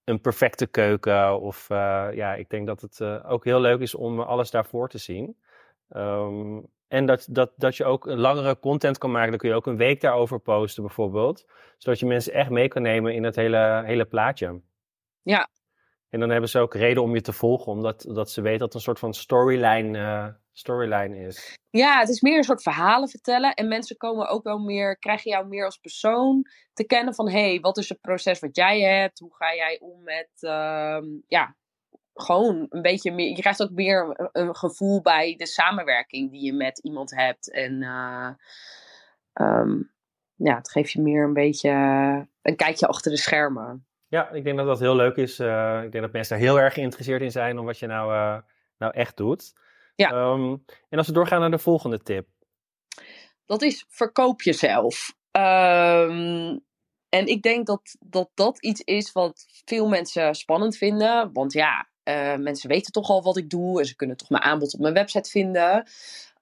een 0.06 0.22
perfecte 0.22 0.68
keuken. 0.68 1.42
Of 1.42 1.70
uh, 1.70 2.08
ja, 2.14 2.34
ik 2.34 2.50
denk 2.50 2.68
dat 2.68 2.82
het 2.82 3.00
uh, 3.00 3.32
ook 3.32 3.46
heel 3.46 3.60
leuk 3.60 3.80
is 3.80 3.96
om 3.96 4.20
alles 4.20 4.52
daarvoor 4.52 4.90
te 4.90 4.98
zien. 4.98 5.38
Um, 5.90 6.68
en 6.88 7.06
dat, 7.06 7.28
dat, 7.30 7.52
dat 7.56 7.78
je 7.78 7.86
ook 7.86 8.06
langere 8.06 8.60
content 8.60 8.98
kan 8.98 9.12
maken. 9.12 9.30
Dan 9.30 9.40
kun 9.40 9.50
je 9.50 9.56
ook 9.56 9.66
een 9.66 9.78
week 9.78 10.02
daarover 10.02 10.40
posten 10.40 10.84
bijvoorbeeld. 10.84 11.46
Zodat 11.78 12.00
je 12.00 12.06
mensen 12.06 12.34
echt 12.34 12.50
mee 12.50 12.68
kan 12.68 12.82
nemen 12.82 13.14
in 13.14 13.24
het 13.24 13.36
hele, 13.36 13.82
hele 13.86 14.06
plaatje. 14.06 14.62
Ja. 15.22 15.50
En 16.16 16.22
dan 16.22 16.30
hebben 16.30 16.50
ze 16.50 16.60
ook 16.60 16.74
reden 16.74 17.04
om 17.04 17.14
je 17.14 17.22
te 17.22 17.34
volgen. 17.34 17.72
Omdat 17.72 18.06
dat 18.08 18.32
ze 18.32 18.42
weten 18.42 18.60
dat 18.60 18.68
het 18.68 18.76
een 18.76 18.82
soort 18.82 19.00
van 19.00 19.14
storyline 19.14 19.98
uh, 19.98 20.28
storyline 20.52 21.18
is. 21.28 21.58
Ja, 21.70 22.00
het 22.00 22.10
is 22.10 22.22
meer 22.22 22.38
een 22.38 22.44
soort 22.44 22.62
verhalen 22.62 23.10
vertellen. 23.10 23.54
En 23.54 23.68
mensen 23.68 23.98
komen 23.98 24.28
ook 24.28 24.44
wel 24.44 24.58
meer, 24.58 24.98
krijgen 24.98 25.32
jou 25.32 25.48
meer 25.48 25.66
als 25.66 25.78
persoon 25.78 26.46
te 26.74 26.86
kennen 26.86 27.16
van 27.16 27.30
hé, 27.30 27.50
hey, 27.50 27.60
wat 27.60 27.78
is 27.78 27.90
het 27.90 28.02
proces 28.02 28.40
wat 28.40 28.56
jij 28.56 28.82
hebt? 28.82 29.20
Hoe 29.20 29.36
ga 29.36 29.56
jij 29.56 29.80
om 29.80 30.04
met, 30.04 30.30
uh, 30.40 30.98
ja, 31.28 31.56
gewoon 32.14 32.66
een 32.70 32.82
beetje 32.82 33.12
meer. 33.12 33.30
Je 33.30 33.42
krijgt 33.42 33.64
ook 33.64 33.72
meer 33.72 34.30
een 34.32 34.56
gevoel 34.56 35.02
bij 35.02 35.36
de 35.36 35.48
samenwerking 35.48 36.32
die 36.32 36.46
je 36.46 36.54
met 36.54 36.80
iemand 36.80 37.16
hebt. 37.16 37.52
En 37.52 37.82
uh, 37.82 38.30
um, 39.34 39.92
ja, 40.36 40.56
het 40.56 40.72
geeft 40.72 40.92
je 40.92 41.02
meer 41.02 41.24
een 41.24 41.34
beetje 41.34 41.70
een 42.42 42.56
kijkje 42.56 42.88
achter 42.88 43.12
de 43.12 43.18
schermen. 43.18 43.86
Ja, 44.16 44.30
ik 44.30 44.44
denk 44.44 44.58
dat 44.58 44.66
dat 44.66 44.80
heel 44.80 44.96
leuk 44.96 45.16
is. 45.16 45.40
Uh, 45.40 45.82
ik 45.84 45.92
denk 45.92 46.04
dat 46.04 46.14
mensen 46.14 46.38
daar 46.38 46.48
heel 46.48 46.60
erg 46.60 46.74
geïnteresseerd 46.74 47.22
in 47.22 47.32
zijn 47.32 47.60
om 47.60 47.66
wat 47.66 47.80
je 47.80 47.88
nou, 47.88 48.14
uh, 48.14 48.38
nou 48.78 48.94
echt 48.94 49.18
doet. 49.18 49.54
Ja. 49.96 50.12
Um, 50.12 50.66
en 50.90 50.98
als 50.98 51.08
we 51.08 51.14
doorgaan 51.14 51.40
naar 51.40 51.52
de 51.52 51.58
volgende 51.58 52.02
tip. 52.02 52.28
Dat 53.46 53.62
is 53.62 53.86
verkoop 53.90 54.42
jezelf. 54.42 55.16
Um, 55.32 56.64
en 57.10 57.26
ik 57.26 57.42
denk 57.42 57.66
dat, 57.66 57.96
dat 58.00 58.30
dat 58.34 58.64
iets 58.64 58.82
is 58.82 59.12
wat 59.12 59.46
veel 59.66 59.88
mensen 59.88 60.36
spannend 60.36 60.78
vinden. 60.78 61.34
Want 61.34 61.54
ja, 61.54 61.88
uh, 62.04 62.36
mensen 62.36 62.70
weten 62.70 62.92
toch 62.92 63.10
al 63.10 63.24
wat 63.24 63.38
ik 63.38 63.50
doe. 63.50 63.80
En 63.80 63.86
ze 63.86 63.96
kunnen 63.96 64.18
toch 64.18 64.30
mijn 64.30 64.44
aanbod 64.44 64.74
op 64.74 64.80
mijn 64.80 64.94
website 64.94 65.30
vinden. 65.30 65.76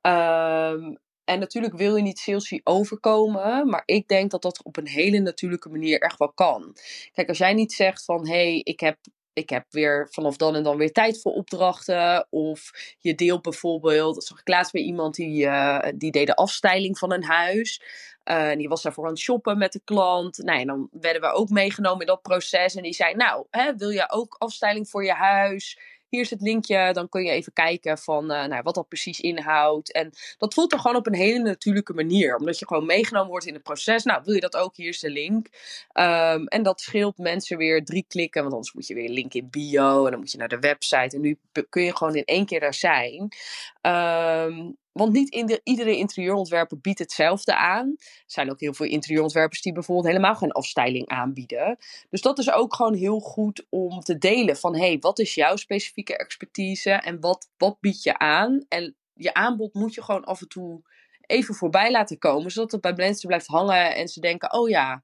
Um, 0.01 0.97
en 1.25 1.39
natuurlijk 1.39 1.77
wil 1.77 1.95
je 1.95 2.01
niet 2.01 2.19
salesy 2.19 2.59
overkomen, 2.63 3.69
maar 3.69 3.83
ik 3.85 4.07
denk 4.07 4.31
dat 4.31 4.41
dat 4.41 4.63
op 4.63 4.77
een 4.77 4.87
hele 4.87 5.19
natuurlijke 5.19 5.69
manier 5.69 6.01
echt 6.01 6.17
wel 6.17 6.31
kan. 6.31 6.75
Kijk, 7.13 7.27
als 7.27 7.37
jij 7.37 7.53
niet 7.53 7.73
zegt 7.73 8.05
van 8.05 8.27
hé, 8.27 8.33
hey, 8.33 8.61
ik 8.63 8.79
heb 8.79 8.97
ik 9.33 9.49
heb 9.49 9.65
weer 9.69 10.07
vanaf 10.11 10.37
dan 10.37 10.55
en 10.55 10.63
dan 10.63 10.77
weer 10.77 10.91
tijd 10.91 11.21
voor 11.21 11.33
opdrachten. 11.33 12.27
Of 12.29 12.71
je 12.99 13.15
deelt 13.15 13.41
bijvoorbeeld, 13.41 14.15
dat 14.15 14.25
zag 14.25 14.39
ik 14.39 14.47
laatst 14.47 14.71
bij 14.71 14.81
iemand 14.81 15.15
die, 15.15 15.45
uh, 15.45 15.79
die 15.95 16.11
deed 16.11 16.27
de 16.27 16.35
afstijling 16.35 16.97
van 16.97 17.13
een 17.13 17.23
huis. 17.23 17.81
En 18.23 18.57
die 18.57 18.69
was 18.69 18.81
daarvoor 18.81 19.03
aan 19.03 19.09
het 19.11 19.19
shoppen 19.19 19.57
met 19.57 19.71
de 19.71 19.81
klant. 19.83 20.37
Nou, 20.37 20.65
dan 20.65 20.89
werden 20.91 21.21
we 21.21 21.31
ook 21.31 21.49
meegenomen 21.49 21.99
in 21.99 22.07
dat 22.07 22.21
proces. 22.21 22.75
En 22.75 22.83
die 22.83 22.93
zei, 22.93 23.15
nou, 23.15 23.45
hè, 23.49 23.75
wil 23.75 23.89
je 23.89 24.11
ook 24.11 24.35
afstijling 24.37 24.89
voor 24.89 25.05
je 25.05 25.13
huis? 25.13 25.79
Hier 26.13 26.23
is 26.23 26.29
het 26.29 26.41
linkje, 26.41 26.93
dan 26.93 27.09
kun 27.09 27.23
je 27.23 27.31
even 27.31 27.53
kijken 27.53 27.97
van 27.97 28.31
uh, 28.31 28.45
nou, 28.45 28.61
wat 28.63 28.75
dat 28.75 28.87
precies 28.87 29.19
inhoudt. 29.19 29.91
En 29.91 30.11
dat 30.37 30.53
voelt 30.53 30.73
er 30.73 30.79
gewoon 30.79 30.97
op 30.97 31.07
een 31.07 31.15
hele 31.15 31.39
natuurlijke 31.39 31.93
manier, 31.93 32.35
omdat 32.35 32.59
je 32.59 32.67
gewoon 32.67 32.85
meegenomen 32.85 33.29
wordt 33.29 33.45
in 33.45 33.53
het 33.53 33.63
proces. 33.63 34.03
Nou, 34.03 34.21
wil 34.25 34.33
je 34.33 34.39
dat 34.39 34.55
ook? 34.55 34.75
Hier 34.75 34.89
is 34.89 34.99
de 34.99 35.09
link. 35.09 35.47
Um, 35.93 36.47
en 36.47 36.63
dat 36.63 36.81
scheelt 36.81 37.17
mensen 37.17 37.57
weer 37.57 37.85
drie 37.85 38.05
klikken, 38.07 38.41
want 38.41 38.53
anders 38.53 38.73
moet 38.73 38.87
je 38.87 38.93
weer 38.93 39.09
link 39.09 39.33
in 39.33 39.49
bio 39.49 40.05
en 40.05 40.11
dan 40.11 40.19
moet 40.19 40.31
je 40.31 40.37
naar 40.37 40.47
de 40.47 40.59
website. 40.59 41.15
En 41.15 41.21
nu 41.21 41.37
kun 41.69 41.83
je 41.83 41.95
gewoon 41.95 42.15
in 42.15 42.25
één 42.25 42.45
keer 42.45 42.59
daar 42.59 42.73
zijn. 42.73 43.33
Um, 43.81 44.77
want 44.93 45.13
niet 45.13 45.29
in 45.29 45.45
de, 45.45 45.61
iedere 45.63 45.97
interieurontwerper 45.97 46.79
biedt 46.79 46.99
hetzelfde 46.99 47.55
aan. 47.55 47.95
Er 47.97 48.23
zijn 48.25 48.51
ook 48.51 48.59
heel 48.59 48.73
veel 48.73 48.85
interieurontwerpers 48.85 49.61
die 49.61 49.73
bijvoorbeeld 49.73 50.07
helemaal 50.07 50.35
geen 50.35 50.51
afstyling 50.51 51.07
aanbieden. 51.07 51.77
Dus 52.09 52.21
dat 52.21 52.39
is 52.39 52.51
ook 52.51 52.75
gewoon 52.75 52.95
heel 52.95 53.19
goed 53.19 53.65
om 53.69 53.99
te 53.99 54.17
delen 54.17 54.57
van 54.57 54.75
hey, 54.75 54.97
wat 54.99 55.19
is 55.19 55.35
jouw 55.35 55.55
specifieke 55.55 56.17
expertise 56.17 56.91
en 56.91 57.19
wat, 57.19 57.49
wat 57.57 57.79
bied 57.79 58.03
je 58.03 58.17
aan? 58.17 58.65
En 58.67 58.95
je 59.13 59.33
aanbod 59.33 59.73
moet 59.73 59.93
je 59.93 60.03
gewoon 60.03 60.23
af 60.23 60.41
en 60.41 60.47
toe 60.47 60.81
even 61.21 61.55
voorbij 61.55 61.91
laten 61.91 62.17
komen, 62.17 62.51
zodat 62.51 62.71
het 62.71 62.81
bij 62.81 62.93
mensen 62.95 63.27
blijft 63.27 63.47
hangen 63.47 63.95
en 63.95 64.07
ze 64.07 64.19
denken, 64.19 64.53
oh 64.53 64.69
ja, 64.69 65.03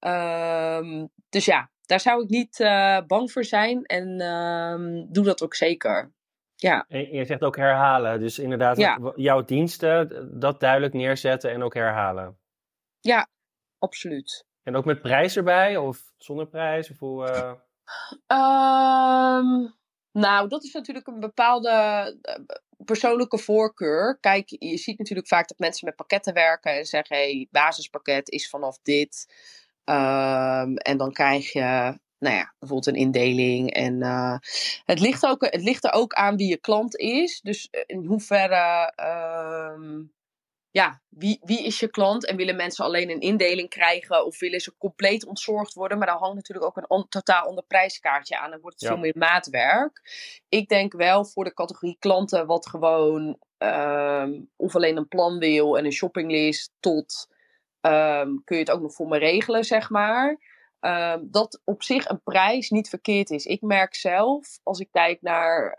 Ehm, 0.00 1.06
dus 1.28 1.44
ja, 1.44 1.70
daar 1.86 2.00
zou 2.00 2.22
ik 2.22 2.28
niet 2.28 2.58
uh, 2.58 3.00
bang 3.06 3.32
voor 3.32 3.44
zijn 3.44 3.84
en 3.84 4.20
um, 4.20 5.06
doe 5.12 5.24
dat 5.24 5.42
ook 5.42 5.54
zeker. 5.54 6.12
Ja. 6.60 6.84
En 6.88 7.12
je 7.12 7.24
zegt 7.24 7.42
ook 7.42 7.56
herhalen. 7.56 8.20
Dus 8.20 8.38
inderdaad, 8.38 8.76
ja. 8.76 9.12
jouw 9.14 9.44
diensten, 9.44 10.28
dat 10.40 10.60
duidelijk 10.60 10.92
neerzetten 10.92 11.50
en 11.50 11.62
ook 11.62 11.74
herhalen. 11.74 12.38
Ja, 13.00 13.28
absoluut. 13.78 14.44
En 14.62 14.76
ook 14.76 14.84
met 14.84 15.00
prijs 15.00 15.36
erbij 15.36 15.76
of 15.76 16.12
zonder 16.16 16.46
prijs? 16.46 16.90
Of 16.90 16.98
hoe, 16.98 17.28
uh... 17.28 17.52
um, 18.38 19.74
nou, 20.12 20.48
dat 20.48 20.64
is 20.64 20.72
natuurlijk 20.72 21.06
een 21.06 21.20
bepaalde 21.20 21.70
eh, 22.22 22.34
persoonlijke 22.84 23.38
voorkeur. 23.38 24.18
Kijk, 24.20 24.48
je 24.48 24.76
ziet 24.76 24.98
natuurlijk 24.98 25.28
vaak 25.28 25.48
dat 25.48 25.58
mensen 25.58 25.86
met 25.86 25.96
pakketten 25.96 26.34
werken 26.34 26.72
en 26.72 26.84
zeggen: 26.84 27.16
hé, 27.16 27.22
hey, 27.22 27.48
basispakket 27.50 28.30
is 28.30 28.48
vanaf 28.48 28.78
dit. 28.82 29.34
Um, 29.84 30.76
en 30.76 30.96
dan 30.96 31.12
krijg 31.12 31.52
je, 31.52 31.98
nou 32.20 32.36
ja, 32.36 32.54
bijvoorbeeld 32.58 32.96
een 32.96 33.02
indeling. 33.02 33.72
En 33.72 34.00
uh, 34.00 34.36
het, 34.84 35.00
ligt 35.00 35.26
ook, 35.26 35.42
het 35.42 35.62
ligt 35.62 35.84
er 35.84 35.92
ook 35.92 36.12
aan 36.12 36.36
wie 36.36 36.48
je 36.48 36.56
klant 36.56 36.96
is. 36.96 37.40
Dus 37.40 37.68
in 37.86 38.04
hoeverre. 38.04 38.92
Um, 39.76 40.12
ja, 40.72 41.00
wie, 41.08 41.40
wie 41.42 41.64
is 41.64 41.80
je 41.80 41.88
klant 41.88 42.26
en 42.26 42.36
willen 42.36 42.56
mensen 42.56 42.84
alleen 42.84 43.10
een 43.10 43.20
indeling 43.20 43.68
krijgen 43.68 44.26
of 44.26 44.38
willen 44.38 44.60
ze 44.60 44.76
compleet 44.78 45.26
ontzorgd 45.26 45.74
worden? 45.74 45.98
Maar 45.98 46.06
daar 46.06 46.16
hangt 46.16 46.34
natuurlijk 46.34 46.66
ook 46.66 46.76
een 46.76 47.06
totaal 47.08 47.46
ander 47.46 47.64
prijskaartje 47.64 48.38
aan. 48.38 48.50
Dan 48.50 48.60
wordt 48.60 48.80
het 48.80 48.88
veel 48.88 48.98
meer 48.98 49.16
maatwerk. 49.16 50.00
Ik 50.48 50.68
denk 50.68 50.92
wel 50.92 51.24
voor 51.24 51.44
de 51.44 51.54
categorie 51.54 51.96
klanten 51.98 52.46
wat 52.46 52.68
gewoon 52.68 53.38
um, 53.58 54.50
of 54.56 54.74
alleen 54.74 54.96
een 54.96 55.08
plan 55.08 55.38
wil 55.38 55.78
en 55.78 55.84
een 55.84 55.92
shoppinglist 55.92 56.72
tot 56.80 57.28
um, 57.80 58.44
kun 58.44 58.56
je 58.56 58.62
het 58.62 58.70
ook 58.70 58.80
nog 58.80 58.94
voor 58.94 59.08
me 59.08 59.18
regelen, 59.18 59.64
zeg 59.64 59.90
maar. 59.90 60.38
Um, 60.80 61.28
dat 61.30 61.60
op 61.64 61.82
zich 61.82 62.08
een 62.08 62.22
prijs 62.22 62.70
niet 62.70 62.88
verkeerd 62.88 63.30
is. 63.30 63.46
Ik 63.46 63.60
merk 63.60 63.94
zelf, 63.94 64.60
als 64.62 64.80
ik 64.80 64.88
kijk 64.90 65.22
naar 65.22 65.78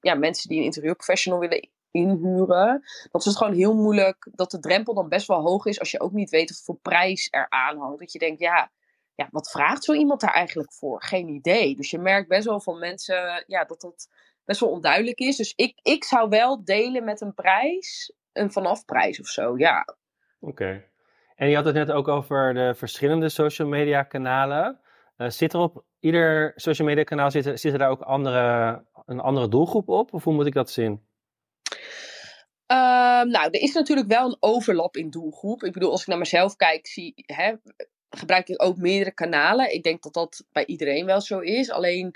ja, 0.00 0.14
mensen 0.14 0.48
die 0.48 0.58
een 0.58 0.64
interieurprofessional 0.64 1.40
willen 1.40 1.68
inhuren. 1.90 2.82
Dat 3.10 3.20
is 3.20 3.26
het 3.26 3.36
gewoon 3.36 3.54
heel 3.54 3.74
moeilijk, 3.74 4.28
dat 4.32 4.50
de 4.50 4.58
drempel 4.58 4.94
dan 4.94 5.08
best 5.08 5.26
wel 5.26 5.40
hoog 5.40 5.66
is 5.66 5.78
als 5.80 5.90
je 5.90 6.00
ook 6.00 6.12
niet 6.12 6.30
weet 6.30 6.50
wat 6.50 6.62
voor 6.64 6.76
prijs 6.76 7.28
er 7.30 7.46
aan 7.48 7.78
hangt. 7.78 7.98
Dat 7.98 8.12
je 8.12 8.18
denkt, 8.18 8.40
ja, 8.40 8.72
ja, 9.14 9.28
wat 9.30 9.50
vraagt 9.50 9.84
zo 9.84 9.92
iemand 9.92 10.20
daar 10.20 10.34
eigenlijk 10.34 10.72
voor? 10.72 11.02
Geen 11.02 11.28
idee. 11.28 11.76
Dus 11.76 11.90
je 11.90 11.98
merkt 11.98 12.28
best 12.28 12.46
wel 12.46 12.60
van 12.60 12.78
mensen 12.78 13.44
ja, 13.46 13.64
dat 13.64 13.80
dat 13.80 14.08
best 14.44 14.60
wel 14.60 14.70
onduidelijk 14.70 15.18
is. 15.18 15.36
Dus 15.36 15.52
ik, 15.56 15.78
ik 15.82 16.04
zou 16.04 16.28
wel 16.28 16.64
delen 16.64 17.04
met 17.04 17.20
een 17.20 17.34
prijs, 17.34 18.14
een 18.32 18.52
vanafprijs 18.52 19.20
of 19.20 19.26
zo, 19.26 19.58
ja. 19.58 19.96
Oké. 20.40 20.90
En 21.42 21.48
je 21.48 21.56
had 21.56 21.64
het 21.64 21.74
net 21.74 21.90
ook 21.90 22.08
over 22.08 22.54
de 22.54 22.74
verschillende 22.74 23.28
social 23.28 23.68
media 23.68 24.02
kanalen. 24.02 24.80
Uh, 25.16 25.28
zit 25.28 25.52
er 25.52 25.60
op 25.60 25.84
ieder 26.00 26.52
social 26.56 26.88
media 26.88 27.02
kanaal 27.02 27.30
zitten, 27.30 27.58
zitten 27.58 27.80
daar 27.80 27.90
ook 27.90 28.00
andere, 28.00 28.84
een 29.06 29.20
andere 29.20 29.48
doelgroep 29.48 29.88
op? 29.88 30.12
Of 30.12 30.24
hoe 30.24 30.34
moet 30.34 30.46
ik 30.46 30.54
dat 30.54 30.70
zien? 30.70 31.00
Ehm, 32.66 33.28
nou, 33.28 33.44
er 33.50 33.60
is 33.60 33.72
natuurlijk 33.72 34.08
wel 34.08 34.26
een 34.26 34.36
overlap 34.40 34.96
in 34.96 35.10
doelgroep. 35.10 35.62
Ik 35.62 35.72
bedoel, 35.72 35.90
als 35.90 36.00
ik 36.00 36.06
naar 36.06 36.18
mezelf 36.18 36.56
kijk, 36.56 36.86
zie, 36.86 37.12
hè, 37.16 37.52
gebruik 38.10 38.48
ik 38.48 38.62
ook 38.62 38.76
meerdere 38.76 39.14
kanalen. 39.14 39.74
Ik 39.74 39.82
denk 39.82 40.02
dat 40.02 40.12
dat 40.12 40.44
bij 40.52 40.66
iedereen 40.66 41.06
wel 41.06 41.20
zo 41.20 41.38
is. 41.38 41.70
Alleen 41.70 42.14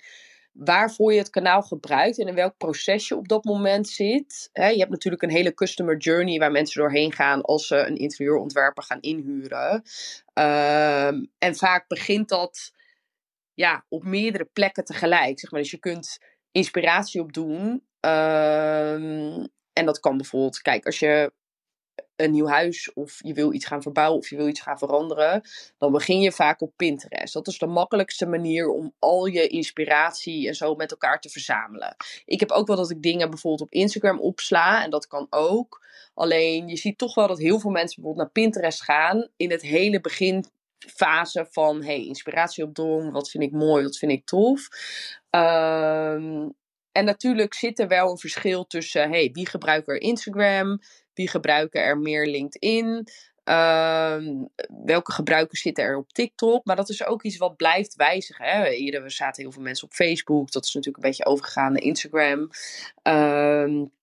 waarvoor 0.59 1.13
je 1.13 1.19
het 1.19 1.31
kanaal 1.31 1.63
gebruikt 1.63 2.19
en 2.19 2.29
in 2.29 2.35
welk 2.35 2.57
proces 2.57 3.09
je 3.09 3.17
op 3.17 3.29
dat 3.29 3.45
moment 3.45 3.89
zit. 3.89 4.51
Je 4.53 4.79
hebt 4.79 4.91
natuurlijk 4.91 5.23
een 5.23 5.31
hele 5.31 5.55
customer 5.55 5.97
journey 5.97 6.39
waar 6.39 6.51
mensen 6.51 6.81
doorheen 6.81 7.13
gaan 7.13 7.43
als 7.43 7.67
ze 7.67 7.77
een 7.77 7.97
interieurontwerper 7.97 8.83
gaan 8.83 9.01
inhuren. 9.01 9.83
Ehm, 10.33 11.25
en 11.39 11.57
vaak 11.57 11.89
begint 11.89 12.29
dat 12.29 12.73
ja, 13.55 13.85
op 13.89 14.05
meerdere 14.05 14.49
plekken 14.53 14.85
tegelijk. 14.85 15.41
Zeg 15.41 15.51
maar. 15.51 15.61
Dus 15.61 15.71
je 15.71 15.79
kunt 15.79 16.19
inspiratie 16.51 17.21
opdoen. 17.21 17.85
Um, 18.01 19.49
en 19.73 19.85
dat 19.85 20.01
kan 20.01 20.17
bijvoorbeeld, 20.17 20.63
kijk, 20.63 20.87
als 20.87 20.99
je 20.99 21.33
een 22.17 22.31
nieuw 22.31 22.47
huis 22.47 22.93
of 22.93 23.19
je 23.23 23.33
wil 23.33 23.53
iets 23.53 23.65
gaan 23.65 23.83
verbouwen 23.83 24.19
of 24.19 24.31
je 24.31 24.37
wil 24.37 24.49
iets 24.49 24.61
gaan 24.61 24.79
veranderen, 24.79 25.43
dan 25.79 25.93
begin 25.93 26.21
je 26.21 26.33
vaak 26.33 26.61
op 26.61 26.73
Pinterest. 26.77 27.35
Dat 27.35 27.47
is 27.47 27.59
de 27.59 27.67
makkelijkste 27.67 28.27
manier 28.27 28.69
om 28.69 28.95
al 28.99 29.27
je 29.27 29.47
inspiratie 29.47 30.49
en 30.49 30.55
zo 30.55 30.75
met 30.75 30.91
elkaar 30.91 31.21
te 31.21 31.29
verzamelen. 31.29 31.97
Ik 32.25 32.41
heb 32.41 32.51
ook 32.51 32.67
wel 32.67 32.77
dat 32.77 32.91
ik 32.91 33.03
dingen 33.03 33.31
bijvoorbeeld 33.31 33.69
op 33.69 33.75
Instagram 33.75 34.21
opsla 34.21 34.85
en 34.85 34.91
dat 34.91 35.07
kan 35.07 35.27
ook. 35.31 35.85
Alleen 36.15 36.69
je 36.69 36.77
ziet 36.77 36.99
toch 36.99 37.15
wel 37.15 37.27
dat 37.27 37.39
heel 37.39 37.61
veel 37.61 37.71
mensen 37.71 37.95
bijvoorbeeld 37.95 38.25
naar 38.25 38.45
Pinterest 38.45 38.83
gaan 38.83 39.29
in 39.37 39.51
het 39.51 39.63
hele 39.63 40.01
beginfase 40.01 41.47
van 41.51 41.83
hey, 41.85 42.07
inspiratie 42.07 42.65
opdoen, 42.65 43.11
wat 43.11 43.31
vind 43.31 43.45
ik 43.45 43.53
mooi, 43.53 43.83
wat 43.83 43.97
vind 43.97 44.13
ik 44.13 44.27
tof. 44.27 44.69
Um, 45.31 46.55
en 46.93 47.05
natuurlijk 47.05 47.55
zit 47.55 47.79
er 47.79 47.89
wel 47.89 48.11
een 48.11 48.19
verschil 48.19 48.67
tussen 48.67 49.11
hey, 49.11 49.31
wie 49.33 49.49
gebruikt 49.49 49.89
er 49.89 50.01
Instagram, 50.01 50.81
wie 51.17 51.29
gebruiken 51.29 51.83
er 51.83 51.99
meer 51.99 52.27
LinkedIn, 52.27 53.09
uh, 53.45 54.17
welke 54.85 55.13
gebruikers 55.13 55.61
zitten 55.61 55.85
er 55.85 55.97
op 55.97 56.13
TikTok. 56.13 56.65
Maar 56.65 56.77
dat 56.77 56.89
is 56.89 57.05
ook 57.05 57.23
iets 57.23 57.37
wat 57.37 57.57
blijft 57.57 57.95
wijzigen. 57.95 58.45
Hè? 58.45 58.69
Eerder 58.69 59.11
zaten 59.11 59.43
heel 59.43 59.53
veel 59.53 59.63
mensen 59.63 59.87
op 59.87 59.95
Facebook, 59.95 60.51
dat 60.51 60.65
is 60.65 60.75
natuurlijk 60.75 61.05
een 61.05 61.11
beetje 61.11 61.27
overgegaan 61.27 61.73
naar 61.73 61.83
Instagram. 61.83 62.51
Um, 63.03 63.95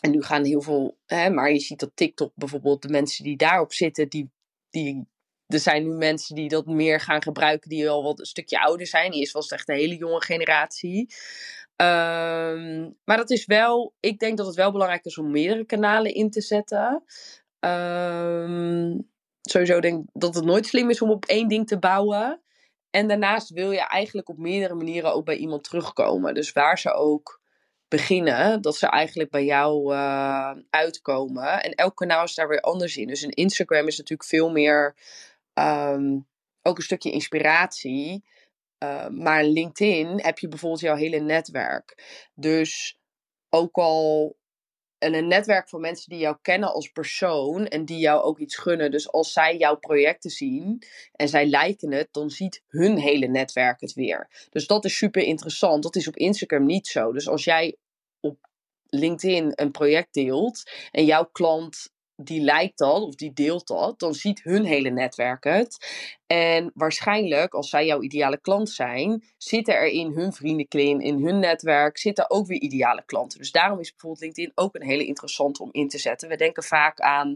en 0.00 0.10
nu 0.10 0.22
gaan 0.22 0.44
heel 0.44 0.60
veel, 0.62 0.96
hè, 1.06 1.30
maar 1.30 1.52
je 1.52 1.58
ziet 1.58 1.80
dat 1.80 1.90
TikTok 1.94 2.32
bijvoorbeeld, 2.34 2.82
de 2.82 2.88
mensen 2.88 3.24
die 3.24 3.36
daarop 3.36 3.72
zitten, 3.72 4.08
die, 4.08 4.30
die 4.70 5.06
er 5.46 5.58
zijn 5.58 5.82
nu 5.82 5.94
mensen 5.94 6.34
die 6.34 6.48
dat 6.48 6.66
meer 6.66 7.00
gaan 7.00 7.22
gebruiken, 7.22 7.68
die 7.68 7.88
al 7.90 8.02
wat 8.02 8.18
een 8.18 8.24
stukje 8.24 8.60
ouder 8.60 8.86
zijn. 8.86 9.12
Eerst 9.12 9.32
was 9.32 9.44
het 9.44 9.58
echt 9.58 9.68
een 9.68 9.74
hele 9.76 9.96
jonge 9.96 10.22
generatie. 10.22 11.14
Um, 11.76 12.96
maar 13.04 13.16
dat 13.16 13.30
is 13.30 13.44
wel, 13.44 13.94
ik 14.00 14.18
denk 14.18 14.36
dat 14.36 14.46
het 14.46 14.56
wel 14.56 14.72
belangrijk 14.72 15.04
is 15.04 15.18
om 15.18 15.30
meerdere 15.30 15.64
kanalen 15.64 16.14
in 16.14 16.30
te 16.30 16.40
zetten. 16.40 17.04
Um, 17.60 19.10
sowieso 19.40 19.80
denk 19.80 20.02
ik 20.02 20.08
dat 20.12 20.34
het 20.34 20.44
nooit 20.44 20.66
slim 20.66 20.90
is 20.90 21.02
om 21.02 21.10
op 21.10 21.24
één 21.24 21.48
ding 21.48 21.66
te 21.66 21.78
bouwen. 21.78 22.42
En 22.90 23.08
daarnaast 23.08 23.50
wil 23.50 23.70
je 23.70 23.88
eigenlijk 23.88 24.28
op 24.28 24.38
meerdere 24.38 24.74
manieren 24.74 25.14
ook 25.14 25.24
bij 25.24 25.36
iemand 25.36 25.64
terugkomen. 25.64 26.34
Dus 26.34 26.52
waar 26.52 26.78
ze 26.78 26.92
ook 26.92 27.40
beginnen, 27.88 28.62
dat 28.62 28.76
ze 28.76 28.86
eigenlijk 28.86 29.30
bij 29.30 29.44
jou 29.44 29.94
uh, 29.94 30.50
uitkomen. 30.70 31.62
En 31.62 31.74
elk 31.74 31.96
kanaal 31.96 32.24
is 32.24 32.34
daar 32.34 32.48
weer 32.48 32.60
anders 32.60 32.96
in. 32.96 33.06
Dus 33.06 33.22
een 33.22 33.30
Instagram 33.30 33.86
is 33.86 33.98
natuurlijk 33.98 34.28
veel 34.28 34.50
meer 34.50 34.96
um, 35.54 36.26
ook 36.62 36.76
een 36.76 36.82
stukje 36.82 37.10
inspiratie. 37.10 38.24
Uh, 38.82 39.08
maar 39.08 39.44
LinkedIn 39.44 40.20
heb 40.22 40.38
je 40.38 40.48
bijvoorbeeld 40.48 40.80
jouw 40.80 40.96
hele 40.96 41.20
netwerk. 41.20 42.02
Dus 42.34 42.98
ook 43.48 43.76
al 43.76 44.36
een 44.98 45.28
netwerk 45.28 45.68
van 45.68 45.80
mensen 45.80 46.10
die 46.10 46.18
jou 46.18 46.36
kennen 46.42 46.72
als 46.72 46.88
persoon 46.88 47.66
en 47.66 47.84
die 47.84 47.98
jou 47.98 48.22
ook 48.22 48.38
iets 48.38 48.56
gunnen. 48.56 48.90
Dus 48.90 49.12
als 49.12 49.32
zij 49.32 49.56
jouw 49.56 49.76
projecten 49.76 50.30
zien 50.30 50.82
en 51.12 51.28
zij 51.28 51.46
liken 51.46 51.92
het, 51.92 52.08
dan 52.10 52.30
ziet 52.30 52.62
hun 52.68 52.98
hele 52.98 53.26
netwerk 53.26 53.80
het 53.80 53.92
weer. 53.92 54.46
Dus 54.50 54.66
dat 54.66 54.84
is 54.84 54.96
super 54.96 55.22
interessant. 55.22 55.82
Dat 55.82 55.96
is 55.96 56.08
op 56.08 56.16
Instagram 56.16 56.66
niet 56.66 56.86
zo. 56.86 57.12
Dus 57.12 57.28
als 57.28 57.44
jij 57.44 57.76
op 58.20 58.38
LinkedIn 58.88 59.52
een 59.54 59.70
project 59.70 60.14
deelt 60.14 60.70
en 60.90 61.04
jouw 61.04 61.24
klant 61.24 61.90
die 62.24 62.40
lijkt 62.40 62.78
dat 62.78 63.02
of 63.02 63.14
die 63.14 63.32
deelt 63.32 63.66
dat, 63.66 63.98
dan 63.98 64.14
ziet 64.14 64.42
hun 64.42 64.64
hele 64.64 64.90
netwerk 64.90 65.44
het. 65.44 65.86
En 66.26 66.70
waarschijnlijk, 66.74 67.54
als 67.54 67.70
zij 67.70 67.86
jouw 67.86 68.02
ideale 68.02 68.40
klant 68.40 68.70
zijn, 68.70 69.24
zitten 69.36 69.74
er 69.74 69.86
in 69.86 70.12
hun 70.12 70.32
vriendenkring, 70.32 71.02
in 71.02 71.24
hun 71.24 71.38
netwerk, 71.38 71.98
zitten 71.98 72.30
ook 72.30 72.46
weer 72.46 72.60
ideale 72.60 73.02
klanten. 73.04 73.38
Dus 73.38 73.50
daarom 73.50 73.78
is 73.78 73.90
bijvoorbeeld 73.90 74.22
LinkedIn 74.22 74.52
ook 74.54 74.74
een 74.74 74.86
hele 74.86 75.06
interessante 75.06 75.62
om 75.62 75.68
in 75.72 75.88
te 75.88 75.98
zetten. 75.98 76.28
We 76.28 76.36
denken 76.36 76.62
vaak 76.62 77.00
aan, 77.00 77.34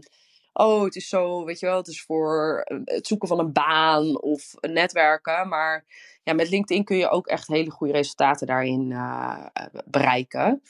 oh, 0.53 0.83
het 0.83 0.95
is 0.95 1.09
zo, 1.09 1.45
weet 1.45 1.59
je 1.59 1.65
wel, 1.65 1.77
het 1.77 1.87
is 1.87 2.01
voor 2.01 2.61
eh, 2.63 2.77
het 2.83 3.07
zoeken 3.07 3.27
van 3.27 3.39
een 3.39 3.53
baan 3.53 4.21
of 4.21 4.53
netwerken. 4.61 5.47
Maar 5.47 5.85
ja, 6.23 6.33
met 6.33 6.49
LinkedIn 6.49 6.83
kun 6.83 6.97
je 6.97 7.09
ook 7.09 7.27
echt 7.27 7.47
hele 7.47 7.71
goede 7.71 7.93
resultaten 7.93 8.47
daarin 8.47 8.91
uh, 8.91 9.45
bereiken. 9.85 10.61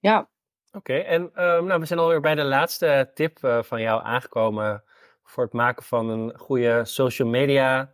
Ja. 0.00 0.28
Oké, 0.72 0.94
en 0.94 1.22
um, 1.22 1.64
nou, 1.66 1.80
we 1.80 1.86
zijn 1.86 1.98
alweer 1.98 2.20
bij 2.20 2.34
de 2.34 2.44
laatste 2.44 3.10
tip 3.14 3.38
uh, 3.44 3.62
van 3.62 3.80
jou 3.80 4.04
aangekomen 4.04 4.84
voor 5.22 5.44
het 5.44 5.52
maken 5.52 5.84
van 5.84 6.08
een 6.08 6.38
goede 6.38 6.84
social 6.84 7.28
media 7.28 7.92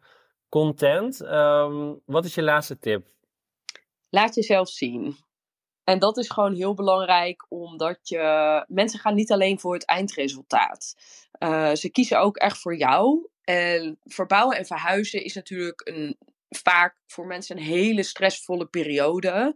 content. 0.48 1.20
Um, 1.20 2.00
wat 2.04 2.24
is 2.24 2.34
je 2.34 2.42
laatste 2.42 2.78
tip? 2.78 3.06
Laat 4.08 4.34
jezelf 4.34 4.68
zien. 4.68 5.16
En 5.84 5.98
dat 5.98 6.16
is 6.16 6.30
gewoon 6.30 6.54
heel 6.54 6.74
belangrijk, 6.74 7.46
omdat 7.48 8.08
je. 8.08 8.64
Mensen 8.68 9.00
gaan 9.00 9.14
niet 9.14 9.32
alleen 9.32 9.60
voor 9.60 9.74
het 9.74 9.84
eindresultaat. 9.84 10.94
Uh, 11.38 11.72
ze 11.72 11.90
kiezen 11.90 12.20
ook 12.20 12.36
echt 12.36 12.58
voor 12.58 12.76
jou. 12.76 13.28
En 13.44 13.98
verbouwen 14.04 14.56
en 14.56 14.66
verhuizen 14.66 15.24
is 15.24 15.34
natuurlijk 15.34 15.80
een, 15.84 16.16
vaak 16.48 16.96
voor 17.06 17.26
mensen 17.26 17.56
een 17.56 17.62
hele 17.62 18.02
stressvolle 18.02 18.66
periode. 18.66 19.54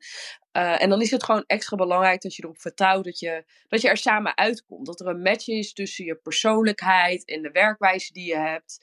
Uh, 0.52 0.82
en 0.82 0.88
dan 0.88 1.00
is 1.00 1.10
het 1.10 1.24
gewoon 1.24 1.44
extra 1.46 1.76
belangrijk 1.76 2.22
dat 2.22 2.34
je 2.34 2.42
erop 2.42 2.60
vertrouwt 2.60 3.04
dat 3.04 3.18
je, 3.18 3.44
dat 3.68 3.80
je 3.80 3.88
er 3.88 3.96
samen 3.96 4.36
uitkomt. 4.36 4.86
Dat 4.86 5.00
er 5.00 5.06
een 5.06 5.22
match 5.22 5.48
is 5.48 5.72
tussen 5.72 6.04
je 6.04 6.14
persoonlijkheid 6.14 7.24
en 7.24 7.42
de 7.42 7.50
werkwijze 7.50 8.12
die 8.12 8.26
je 8.26 8.36
hebt. 8.36 8.78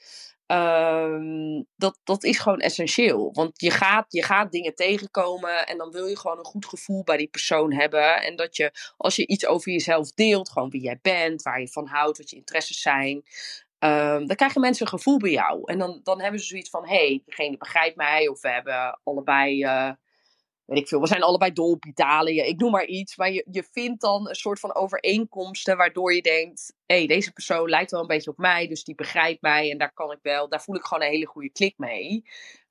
Um, 0.46 1.66
dat, 1.76 1.98
dat 2.04 2.24
is 2.24 2.38
gewoon 2.38 2.58
essentieel. 2.58 3.30
Want 3.32 3.60
je 3.60 3.70
gaat, 3.70 4.12
je 4.12 4.22
gaat 4.22 4.52
dingen 4.52 4.74
tegenkomen 4.74 5.66
en 5.66 5.78
dan 5.78 5.90
wil 5.90 6.06
je 6.06 6.18
gewoon 6.18 6.38
een 6.38 6.44
goed 6.44 6.66
gevoel 6.66 7.04
bij 7.04 7.16
die 7.16 7.28
persoon 7.28 7.72
hebben. 7.72 8.22
En 8.22 8.36
dat 8.36 8.56
je, 8.56 8.72
als 8.96 9.16
je 9.16 9.26
iets 9.26 9.46
over 9.46 9.72
jezelf 9.72 10.12
deelt, 10.12 10.50
gewoon 10.50 10.70
wie 10.70 10.82
jij 10.82 10.98
bent, 11.02 11.42
waar 11.42 11.60
je 11.60 11.68
van 11.68 11.86
houdt, 11.86 12.18
wat 12.18 12.30
je 12.30 12.36
interesses 12.36 12.80
zijn, 12.80 13.16
um, 13.78 14.26
dan 14.26 14.36
krijgen 14.36 14.60
mensen 14.60 14.86
een 14.86 14.98
gevoel 14.98 15.18
bij 15.18 15.30
jou. 15.30 15.62
En 15.64 15.78
dan, 15.78 16.00
dan 16.02 16.20
hebben 16.20 16.40
ze 16.40 16.46
zoiets 16.46 16.70
van: 16.70 16.86
hé, 16.86 17.06
hey, 17.06 17.22
degene 17.24 17.56
begrijpt 17.56 17.96
mij, 17.96 18.28
of 18.28 18.40
we 18.40 18.50
hebben 18.50 19.00
allebei. 19.04 19.64
Uh, 19.64 19.90
weet 20.68 20.78
ik 20.78 20.88
veel, 20.88 21.00
we 21.00 21.06
zijn 21.06 21.22
allebei 21.22 21.52
dol 21.52 21.70
op 21.70 21.84
Italië, 21.84 22.40
ik 22.40 22.60
noem 22.60 22.70
maar 22.70 22.84
iets. 22.84 23.16
Maar 23.16 23.32
je, 23.32 23.46
je 23.50 23.62
vindt 23.72 24.00
dan 24.00 24.28
een 24.28 24.34
soort 24.34 24.60
van 24.60 24.74
overeenkomsten 24.74 25.76
waardoor 25.76 26.14
je 26.14 26.22
denkt, 26.22 26.74
hé, 26.86 26.96
hey, 26.96 27.06
deze 27.06 27.32
persoon 27.32 27.68
lijkt 27.68 27.90
wel 27.90 28.00
een 28.00 28.06
beetje 28.06 28.30
op 28.30 28.38
mij, 28.38 28.68
dus 28.68 28.84
die 28.84 28.94
begrijpt 28.94 29.42
mij 29.42 29.70
en 29.70 29.78
daar 29.78 29.92
kan 29.92 30.12
ik 30.12 30.18
wel, 30.22 30.48
daar 30.48 30.62
voel 30.62 30.76
ik 30.76 30.84
gewoon 30.84 31.02
een 31.04 31.12
hele 31.12 31.26
goede 31.26 31.50
klik 31.50 31.74
mee. 31.76 32.24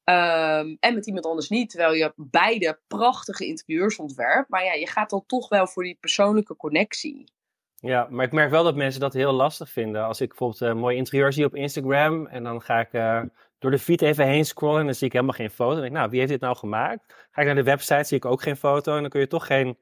Um, 0.09 0.77
en 0.79 0.93
met 0.93 1.07
iemand 1.07 1.25
anders 1.25 1.49
niet, 1.49 1.69
terwijl 1.69 1.93
je 1.93 2.13
beide 2.15 2.79
prachtige 2.87 3.45
interieurs 3.45 3.97
ontwerpt. 3.97 4.49
Maar 4.49 4.63
ja, 4.63 4.73
je 4.73 4.87
gaat 4.87 5.09
dan 5.09 5.23
toch 5.25 5.49
wel 5.49 5.67
voor 5.67 5.83
die 5.83 5.97
persoonlijke 5.99 6.55
connectie. 6.55 7.31
Ja, 7.75 8.07
maar 8.09 8.25
ik 8.25 8.31
merk 8.31 8.49
wel 8.49 8.63
dat 8.63 8.75
mensen 8.75 9.01
dat 9.01 9.13
heel 9.13 9.31
lastig 9.31 9.69
vinden. 9.69 10.05
Als 10.05 10.21
ik 10.21 10.27
bijvoorbeeld 10.27 10.61
een 10.61 10.77
mooi 10.77 10.97
interieur 10.97 11.33
zie 11.33 11.45
op 11.45 11.55
Instagram 11.55 12.27
en 12.27 12.43
dan 12.43 12.61
ga 12.61 12.79
ik 12.79 12.93
uh, 12.93 13.21
door 13.59 13.71
de 13.71 13.79
feed 13.79 14.01
even 14.01 14.25
heen 14.25 14.45
scrollen 14.45 14.79
en 14.79 14.85
dan 14.85 14.95
zie 14.95 15.07
ik 15.07 15.13
helemaal 15.13 15.35
geen 15.35 15.49
foto. 15.49 15.71
Dan 15.71 15.81
denk 15.81 15.91
ik, 15.91 15.97
nou, 15.97 16.09
wie 16.09 16.19
heeft 16.19 16.31
dit 16.31 16.41
nou 16.41 16.55
gemaakt? 16.55 17.27
Ga 17.31 17.41
ik 17.41 17.47
naar 17.47 17.55
de 17.55 17.63
website, 17.63 18.03
zie 18.03 18.17
ik 18.17 18.25
ook 18.25 18.41
geen 18.41 18.57
foto 18.57 18.95
en 18.95 19.01
dan 19.01 19.09
kun 19.09 19.19
je 19.19 19.27
toch 19.27 19.45
geen 19.45 19.77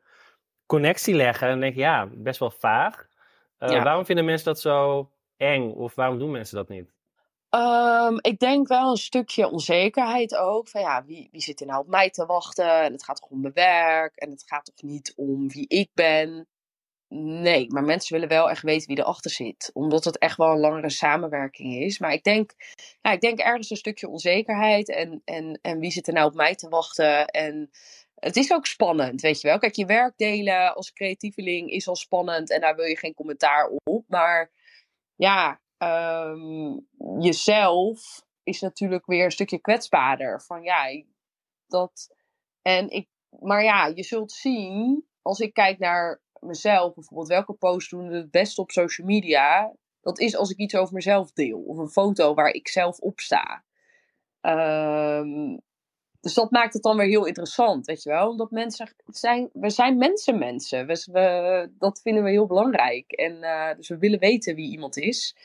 connectie 0.66 1.16
leggen. 1.16 1.46
En 1.46 1.52
dan 1.52 1.62
denk 1.62 1.74
ik, 1.74 1.80
ja, 1.80 2.08
best 2.12 2.40
wel 2.40 2.52
vaag. 2.52 3.08
Uh, 3.60 3.84
Waarom 3.84 4.06
vinden 4.06 4.26
mensen 4.26 4.46
dat 4.46 4.60
zo 4.60 5.10
eng 5.38 5.72
of 5.72 5.96
waarom 5.96 6.20
doen 6.20 6.32
mensen 6.32 6.56
dat 6.56 6.70
niet? 6.70 6.94
Um, 7.50 8.18
ik 8.22 8.40
denk 8.40 8.68
wel 8.68 8.90
een 8.90 8.98
stukje 8.98 9.50
onzekerheid 9.50 10.36
ook. 10.36 10.68
Van 10.68 10.82
ja, 10.82 11.06
wie, 11.06 11.30
wie 11.32 11.42
zit 11.42 11.60
er 11.60 11.68
nou 11.68 11.80
op 11.80 11.88
mij 11.88 12.10
te 12.10 12.26
wachten? 12.26 12.82
En 12.84 12.92
het 12.92 13.04
gaat 13.04 13.16
toch 13.22 13.30
om 13.30 13.42
mijn 13.42 13.54
werk. 13.54 14.16
En 14.16 14.30
het 14.30 14.44
gaat 14.46 14.66
toch 14.66 14.90
niet 14.90 15.14
om 15.16 15.50
wie 15.50 15.68
ik 15.68 15.90
ben. 15.94 16.48
Nee, 17.24 17.66
maar 17.68 17.84
mensen 17.84 18.14
willen 18.14 18.30
wel 18.30 18.50
echt 18.50 18.62
weten 18.62 18.88
wie 18.88 19.00
erachter 19.00 19.32
zit. 19.32 19.70
Omdat 19.74 20.04
het 20.04 20.18
echt 20.18 20.38
wel 20.38 20.52
een 20.52 20.60
langere 20.60 20.90
samenwerking 20.90 21.76
is. 21.76 22.00
Maar 22.00 22.14
ik 22.14 22.24
denk, 22.24 22.52
ja, 23.02 23.12
ik 23.12 23.22
denk 23.22 23.40
ergens 23.40 23.70
een 23.70 23.78
stukje 23.78 24.08
onzekerheid. 24.08 24.90
En, 24.90 25.22
en, 25.26 25.60
en 25.62 25.80
wie 25.80 25.92
zit 25.92 26.08
er 26.08 26.14
nou 26.14 26.28
op 26.28 26.36
mij 26.36 26.56
te 26.56 26.70
wachten? 26.70 27.28
En 27.28 27.70
het 28.16 28.36
is 28.36 28.52
ook 28.52 28.66
spannend, 28.66 29.22
weet 29.22 29.42
je 29.42 29.48
wel. 29.48 29.58
Kijk, 29.58 29.76
je 29.76 29.86
werk 29.86 30.18
delen 30.18 30.76
als 30.76 30.94
creatieveling 30.94 31.70
is 31.72 31.88
al 31.88 31.96
spannend. 31.96 32.52
En 32.52 32.62
daar 32.62 32.76
wil 32.76 32.86
je 32.86 32.98
geen 32.98 33.14
commentaar 33.14 33.70
op. 33.84 34.06
Maar 34.08 34.52
ja, 35.16 35.62
um, 35.78 36.88
jezelf 37.20 38.26
is 38.44 38.62
natuurlijk 38.62 39.06
weer 39.06 39.26
een 39.26 39.32
stukje 39.32 39.60
kwetsbaarder. 39.60 40.42
Van 40.42 40.64
ja, 40.64 41.04
dat. 41.68 42.16
En 42.62 42.90
ik, 42.90 43.08
maar 43.40 43.64
ja, 43.64 43.86
je 43.86 44.04
zult 44.04 44.32
zien, 44.32 45.08
als 45.22 45.40
ik 45.40 45.54
kijk 45.54 45.80
naar 45.80 46.24
mezelf, 46.46 46.94
bijvoorbeeld 46.94 47.30
welke 47.30 47.54
posts 47.54 47.90
doen 47.90 48.14
het 48.14 48.32
beste 48.32 48.62
op 48.62 48.72
social 48.72 49.08
media, 49.08 49.74
dat 50.02 50.20
is 50.20 50.36
als 50.36 50.50
ik 50.50 50.58
iets 50.58 50.76
over 50.76 50.94
mezelf 50.94 51.32
deel. 51.32 51.60
Of 51.60 51.78
een 51.78 51.90
foto 51.90 52.34
waar 52.34 52.52
ik 52.52 52.68
zelf 52.68 53.00
op 53.00 53.20
sta. 53.20 53.64
Um, 54.42 55.62
dus 56.20 56.34
dat 56.34 56.52
maakt 56.52 56.74
het 56.74 56.84
dan 56.84 56.98
weer 56.98 57.08
heel 57.08 57.26
interessant, 57.26 57.86
weet 57.86 58.04
je 58.04 58.10
wel. 58.10 58.30
Omdat 58.30 58.52
mensen 58.52 58.96
zijn, 59.06 59.50
we 59.54 59.70
zijn 59.70 59.98
mensen 59.98 60.38
mensen. 60.38 60.88
We, 60.88 61.08
we, 61.12 61.70
dat 61.78 62.02
vinden 62.02 62.24
we 62.24 62.30
heel 62.30 62.46
belangrijk. 62.46 63.12
En 63.12 63.36
uh, 63.36 63.76
dus 63.76 63.88
we 63.88 63.98
willen 63.98 64.20
weten 64.20 64.56
wie 64.56 64.72
iemand 64.72 64.98
is. 64.98 65.36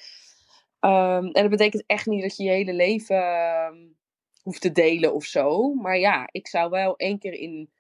Um, 0.81 1.31
en 1.31 1.43
dat 1.43 1.51
betekent 1.51 1.85
echt 1.87 2.07
niet 2.07 2.23
dat 2.23 2.37
je 2.37 2.45
je 2.45 2.51
hele 2.51 2.73
leven 2.73 3.17
uh, 3.17 3.71
hoeft 4.43 4.61
te 4.61 4.73
delen 4.73 5.15
of 5.15 5.25
zo. 5.25 5.75
Maar 5.75 5.99
ja, 5.99 6.29
ik 6.31 6.49
zou 6.49 6.71
wel 6.71 6.97
één 6.97 7.19
keer 7.19 7.33
in 7.33 7.71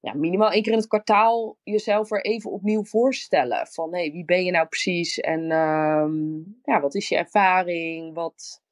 ja, 0.00 0.14
minimaal 0.14 0.50
één 0.50 0.62
keer 0.62 0.72
in 0.72 0.78
het 0.78 0.86
kwartaal 0.86 1.58
jezelf 1.62 2.10
er 2.10 2.24
even 2.24 2.50
opnieuw 2.50 2.84
voorstellen. 2.84 3.66
Van 3.66 3.94
hé, 3.94 4.00
hey, 4.00 4.12
wie 4.12 4.24
ben 4.24 4.44
je 4.44 4.50
nou 4.50 4.66
precies? 4.66 5.18
En 5.18 5.50
um, 5.50 6.60
ja, 6.62 6.80
wat 6.80 6.94
is 6.94 7.08
je 7.08 7.16
ervaring? 7.16 8.14
Wat, 8.14 8.62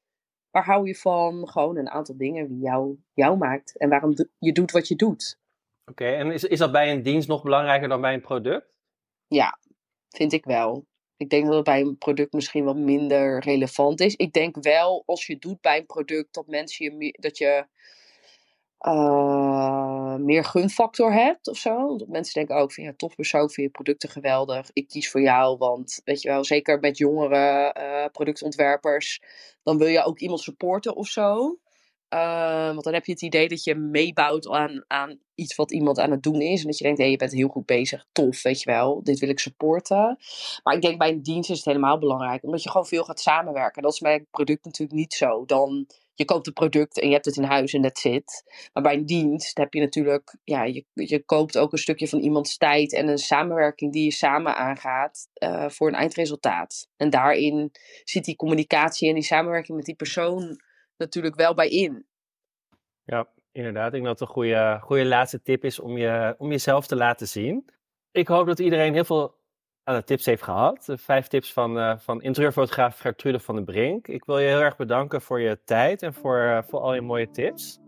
waar 0.51 0.65
hou 0.65 0.87
je 0.87 0.95
van? 0.95 1.49
Gewoon 1.49 1.77
een 1.77 1.89
aantal 1.89 2.17
dingen 2.17 2.47
die 2.47 2.59
jou, 2.59 2.97
jou 3.13 3.37
maakt. 3.37 3.77
En 3.77 3.89
waarom 3.89 4.13
je 4.39 4.51
doet 4.51 4.71
wat 4.71 4.87
je 4.87 4.95
doet. 4.95 5.39
Oké, 5.85 6.05
en 6.05 6.31
is, 6.31 6.43
is 6.43 6.59
dat 6.59 6.71
bij 6.71 6.91
een 6.91 7.03
dienst 7.03 7.27
nog 7.27 7.43
belangrijker 7.43 7.89
dan 7.89 8.01
bij 8.01 8.13
een 8.13 8.21
product? 8.21 8.67
Ja, 9.27 9.59
vind 10.09 10.33
ik 10.33 10.45
wel. 10.45 10.85
Ik 11.17 11.29
denk 11.29 11.45
dat 11.45 11.55
het 11.55 11.63
bij 11.63 11.81
een 11.81 11.97
product 11.97 12.33
misschien 12.33 12.63
wat 12.63 12.77
minder 12.77 13.39
relevant 13.39 13.99
is. 13.99 14.15
Ik 14.15 14.33
denk 14.33 14.63
wel, 14.63 15.03
als 15.05 15.25
je 15.25 15.37
doet 15.37 15.61
bij 15.61 15.77
een 15.77 15.85
product, 15.85 16.33
dat 16.33 16.47
mensen 16.47 16.99
je 16.99 17.11
dat 17.19 17.37
je 17.37 17.65
uh, 18.81 20.08
meer 20.25 20.43
gunfactor 20.43 21.13
hebt 21.13 21.47
of 21.47 21.57
zo. 21.57 21.97
Dat 21.97 22.07
mensen 22.07 22.33
denken 22.33 22.55
ook 22.55 22.73
van 22.73 22.83
ja, 22.83 22.93
tof 22.97 23.15
persoon, 23.15 23.49
vind 23.49 23.67
je 23.67 23.69
producten 23.69 24.09
geweldig. 24.09 24.69
Ik 24.73 24.87
kies 24.87 25.11
voor 25.11 25.21
jou, 25.21 25.57
want 25.57 26.01
weet 26.03 26.21
je 26.21 26.29
wel, 26.29 26.43
zeker 26.43 26.79
met 26.79 26.97
jongere 26.97 27.75
uh, 27.77 28.05
productontwerpers, 28.11 29.21
dan 29.63 29.77
wil 29.77 29.87
je 29.87 30.03
ook 30.03 30.19
iemand 30.19 30.41
supporten 30.41 30.95
of 30.95 31.07
zo. 31.07 31.57
Uh, 32.13 32.65
want 32.65 32.83
dan 32.83 32.93
heb 32.93 33.05
je 33.05 33.11
het 33.11 33.21
idee 33.21 33.47
dat 33.47 33.63
je 33.63 33.75
meebouwt 33.75 34.49
aan, 34.49 34.83
aan 34.87 35.19
iets 35.35 35.55
wat 35.55 35.71
iemand 35.71 35.99
aan 35.99 36.11
het 36.11 36.23
doen 36.23 36.41
is. 36.41 36.61
En 36.61 36.67
dat 36.67 36.77
je 36.77 36.83
denkt, 36.83 36.97
hé, 36.97 37.03
hey, 37.03 37.13
je 37.13 37.19
bent 37.19 37.31
heel 37.31 37.47
goed 37.47 37.65
bezig. 37.65 38.05
Tof, 38.11 38.41
weet 38.41 38.61
je 38.61 38.71
wel. 38.71 39.03
Dit 39.03 39.19
wil 39.19 39.29
ik 39.29 39.39
supporten. 39.39 40.17
Maar 40.63 40.75
ik 40.75 40.81
denk 40.81 40.97
bij 40.97 41.09
een 41.09 41.23
dienst 41.23 41.49
is 41.49 41.57
het 41.57 41.65
helemaal 41.65 41.97
belangrijk. 41.97 42.43
Omdat 42.43 42.63
je 42.63 42.69
gewoon 42.69 42.85
veel 42.85 43.03
gaat 43.03 43.19
samenwerken. 43.19 43.81
Dat 43.81 43.93
is 43.93 43.99
bij 43.99 44.25
product 44.31 44.65
natuurlijk 44.65 44.99
niet 44.99 45.13
zo. 45.13 45.45
Dan 45.45 45.87
je 46.19 46.25
koopt 46.25 46.47
een 46.47 46.53
product 46.53 46.99
en 46.99 47.07
je 47.07 47.13
hebt 47.13 47.25
het 47.25 47.35
in 47.35 47.43
huis 47.43 47.73
en 47.73 47.81
that's 47.81 48.03
it. 48.03 48.43
Maar 48.73 48.83
bij 48.83 48.93
een 48.93 49.05
dienst 49.05 49.57
heb 49.57 49.73
je 49.73 49.79
natuurlijk, 49.79 50.37
ja, 50.43 50.63
je, 50.63 50.85
je 50.93 51.23
koopt 51.25 51.57
ook 51.57 51.71
een 51.71 51.77
stukje 51.77 52.07
van 52.07 52.19
iemands 52.19 52.57
tijd 52.57 52.93
en 52.93 53.07
een 53.07 53.17
samenwerking 53.17 53.93
die 53.93 54.03
je 54.03 54.11
samen 54.11 54.55
aangaat 54.55 55.27
uh, 55.43 55.69
voor 55.69 55.87
een 55.87 55.93
eindresultaat. 55.93 56.87
En 56.97 57.09
daarin 57.09 57.71
zit 58.03 58.25
die 58.25 58.35
communicatie 58.35 59.07
en 59.07 59.13
die 59.13 59.23
samenwerking 59.23 59.77
met 59.77 59.85
die 59.85 59.95
persoon 59.95 60.61
natuurlijk 60.97 61.35
wel 61.35 61.53
bij 61.53 61.69
in. 61.69 62.05
Ja, 63.03 63.29
inderdaad. 63.51 63.85
Ik 63.85 63.91
denk 63.91 64.03
dat 64.03 64.19
het 64.19 64.27
een 64.27 64.35
goede, 64.35 64.77
goede 64.81 65.05
laatste 65.05 65.41
tip 65.41 65.63
is 65.63 65.79
om, 65.79 65.97
je, 65.97 66.35
om 66.37 66.49
jezelf 66.49 66.87
te 66.87 66.95
laten 66.95 67.27
zien. 67.27 67.69
Ik 68.11 68.27
hoop 68.27 68.45
dat 68.45 68.59
iedereen 68.59 68.93
heel 68.93 69.05
veel 69.05 69.38
aan 69.89 69.95
de 69.95 70.03
tips 70.03 70.25
heeft 70.25 70.43
gehad. 70.43 70.83
De 70.85 70.97
vijf 70.97 71.27
tips 71.27 71.53
van, 71.53 71.77
uh, 71.77 71.93
van 71.97 72.21
interieurfotograaf 72.21 72.99
Gertrude 72.99 73.39
van 73.39 73.55
den 73.55 73.65
Brink. 73.65 74.07
Ik 74.07 74.25
wil 74.25 74.39
je 74.39 74.47
heel 74.47 74.61
erg 74.61 74.75
bedanken 74.75 75.21
voor 75.21 75.39
je 75.39 75.59
tijd 75.65 76.01
en 76.01 76.13
voor, 76.13 76.37
uh, 76.37 76.59
voor 76.67 76.79
al 76.79 76.93
je 76.93 77.01
mooie 77.01 77.31
tips. 77.31 77.79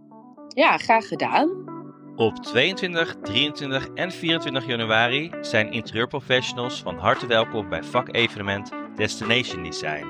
Ja, 0.48 0.78
graag 0.78 1.08
gedaan. 1.08 1.80
Op 2.16 2.36
22, 2.36 3.16
23 3.22 3.88
en 3.94 4.12
24 4.12 4.66
januari 4.66 5.32
zijn 5.42 5.72
interieurprofessionals 5.72 6.82
van 6.82 6.98
harte 6.98 7.28
welkom 7.28 7.70
bij 7.70 7.84
vakevenement 7.84 8.72
Destination 8.96 9.64
Design. 9.64 10.08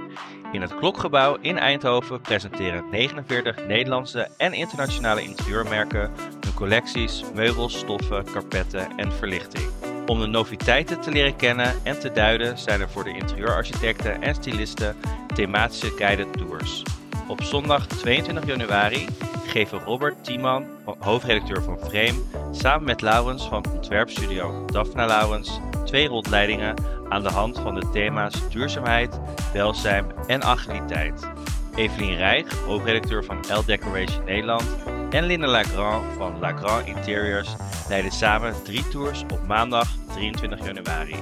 In 0.52 0.62
het 0.62 0.76
Klokgebouw 0.76 1.38
in 1.42 1.58
Eindhoven 1.58 2.22
presenteren 2.22 2.90
49 2.90 3.68
Nederlandse 3.68 4.30
en 4.38 4.54
internationale 4.54 5.24
interieurmerken 5.24 6.12
hun 6.40 6.54
collecties, 6.56 7.24
meubels, 7.34 7.80
stoffen, 7.80 8.24
karpetten 8.24 8.98
en 8.98 9.12
verlichting. 9.12 9.81
Om 10.06 10.20
de 10.20 10.28
noviteiten 10.28 11.02
te 11.02 11.12
leren 11.12 11.36
kennen 11.36 11.74
en 11.84 12.00
te 12.00 12.12
duiden 12.12 12.58
zijn 12.58 12.82
er 12.82 12.90
voor 12.90 13.04
de 13.04 13.14
interieurarchitecten 13.14 14.22
en 14.22 14.36
stylisten 14.36 14.96
thematische 15.36 15.94
guided 15.98 16.34
tours. 16.34 16.84
Op 17.28 17.44
zondag 17.44 17.88
22 17.88 18.46
januari 18.46 19.08
geven 19.48 19.80
Robert 19.80 20.24
Tiemann, 20.24 20.66
hoofdredacteur 21.00 21.64
van 21.64 21.80
Frame, 21.80 22.22
samen 22.52 22.84
met 22.84 23.02
Laurens 23.02 23.48
van 23.48 23.66
ontwerpstudio 23.74 24.66
Daphna 24.66 25.06
Laurens 25.06 25.60
twee 25.86 26.08
rondleidingen 26.08 26.76
aan 27.10 27.24
de 27.24 27.30
hand 27.30 27.60
van 27.60 27.76
de 27.76 27.90
thema's 27.90 28.50
duurzaamheid, 28.50 29.20
welzijn 29.54 30.06
en 30.28 30.44
agiliteit. 30.44 31.28
Evelien 31.76 32.16
Rijg, 32.16 32.54
hoofdredacteur 32.54 33.24
van 33.24 33.38
L 33.38 33.66
Decoration 33.66 34.24
Nederland, 34.26 34.78
en 35.14 35.24
Linda 35.24 35.48
Lagrand 35.48 36.06
van 36.18 36.40
Lagrand 36.40 36.88
Interiors 36.88 37.56
leiden 37.90 38.12
samen 38.12 38.64
drie 38.64 38.88
tours 38.88 39.24
op 39.32 39.48
maandag 39.48 39.88
23 40.08 40.66
januari. 40.66 41.16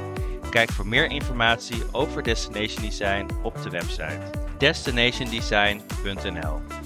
Kijk 0.50 0.72
voor 0.72 0.88
meer 0.88 1.12
informatie 1.12 1.84
over 1.92 2.24
Destination 2.24 2.82
Design 2.82 3.28
op 3.44 3.64
de 3.64 3.70
website 3.70 4.20
destinationdesign.nl. 4.58 6.79